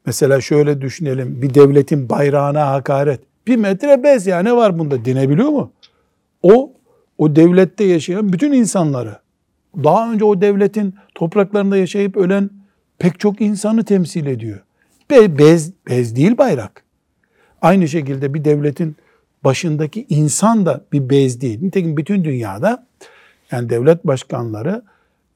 mesela 0.07 0.41
şöyle 0.41 0.81
düşünelim. 0.81 1.43
Bir 1.43 1.55
devletin 1.55 2.09
bayrağına 2.09 2.67
hakaret. 2.67 3.21
Bir 3.47 3.57
metre 3.57 4.03
bez 4.03 4.27
ya 4.27 4.41
ne 4.41 4.57
var 4.57 4.79
bunda 4.79 5.05
dinebiliyor 5.05 5.49
mu? 5.49 5.73
O 6.43 6.73
o 7.19 7.37
devlette 7.37 7.85
yaşayan 7.85 8.33
bütün 8.33 8.53
insanları, 8.53 9.19
daha 9.77 10.13
önce 10.13 10.25
o 10.25 10.41
devletin 10.41 10.95
topraklarında 11.15 11.77
yaşayıp 11.77 12.17
ölen 12.17 12.51
pek 12.99 13.21
çok 13.21 13.41
insanı 13.41 13.85
temsil 13.85 14.27
ediyor. 14.27 14.61
Be, 15.11 15.39
bez, 15.39 15.73
bez 15.89 16.17
değil 16.17 16.39
bayrak. 16.39 16.85
Aynı 17.63 17.89
şekilde 17.89 18.35
bir 18.35 18.45
devletin 18.45 18.97
başındaki 19.45 20.07
insan 20.09 20.67
da 20.67 20.85
bir 20.93 21.11
bez 21.11 21.41
değil. 21.41 21.63
Nitekim 21.63 21.97
bütün 21.97 22.25
dünyada 22.25 22.87
yani 23.51 23.71
devlet 23.71 24.07
başkanları 24.07 24.83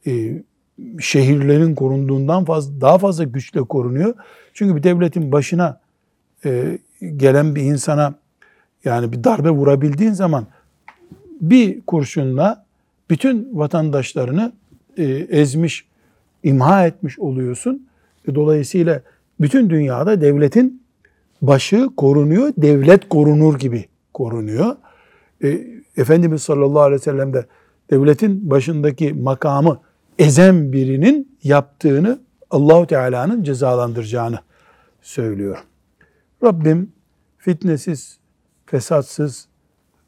e, 0.06 0.42
şehirlerin 1.00 1.74
korunduğundan 1.74 2.44
fazla 2.44 2.80
daha 2.80 2.98
fazla 2.98 3.24
güçle 3.24 3.60
korunuyor. 3.60 4.14
Çünkü 4.54 4.76
bir 4.76 4.82
devletin 4.82 5.32
başına 5.32 5.80
e, 6.44 6.78
gelen 7.16 7.54
bir 7.54 7.62
insana 7.62 8.14
yani 8.84 9.12
bir 9.12 9.24
darbe 9.24 9.50
vurabildiğin 9.50 10.12
zaman 10.12 10.46
bir 11.40 11.80
kurşunla 11.80 12.65
bütün 13.10 13.58
vatandaşlarını 13.58 14.52
e, 14.96 15.04
ezmiş, 15.30 15.84
imha 16.42 16.86
etmiş 16.86 17.18
oluyorsun. 17.18 17.86
E, 18.28 18.34
dolayısıyla 18.34 19.02
bütün 19.40 19.70
dünyada 19.70 20.20
devletin 20.20 20.82
başı 21.42 21.88
korunuyor, 21.96 22.52
devlet 22.56 23.08
korunur 23.08 23.58
gibi 23.58 23.84
korunuyor. 24.14 24.76
E, 25.44 25.76
Efendimiz 25.96 26.42
sallallahu 26.42 26.80
aleyhi 26.80 27.00
ve 27.00 27.04
sellem 27.04 27.34
de 27.34 27.46
devletin 27.90 28.50
başındaki 28.50 29.12
makamı 29.12 29.80
ezen 30.18 30.72
birinin 30.72 31.36
yaptığını 31.42 32.18
Allahu 32.50 32.86
Teala'nın 32.86 33.42
cezalandıracağını 33.42 34.38
söylüyor. 35.02 35.58
Rabbim 36.42 36.92
fitnesiz, 37.38 38.18
fesatsız 38.66 39.48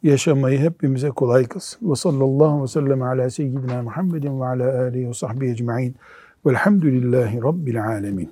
yaşamayı 0.03 0.59
hepimize 0.59 1.09
kolay 1.09 1.45
kılsın. 1.45 1.91
Ve 1.91 1.95
sallallahu 1.95 2.63
ve 2.63 2.67
sellem 2.67 3.03
ala 3.03 3.31
seyyidina 3.31 3.83
Muhammedin 3.83 4.41
ve 4.41 4.45
ala 4.45 4.83
alihi 4.83 5.09
ve 5.09 5.15
sahbihi 5.15 5.51
ecma'in. 5.51 5.97
Velhamdülillahi 6.47 7.43
Rabbil 7.43 7.85
alemin. 7.85 8.31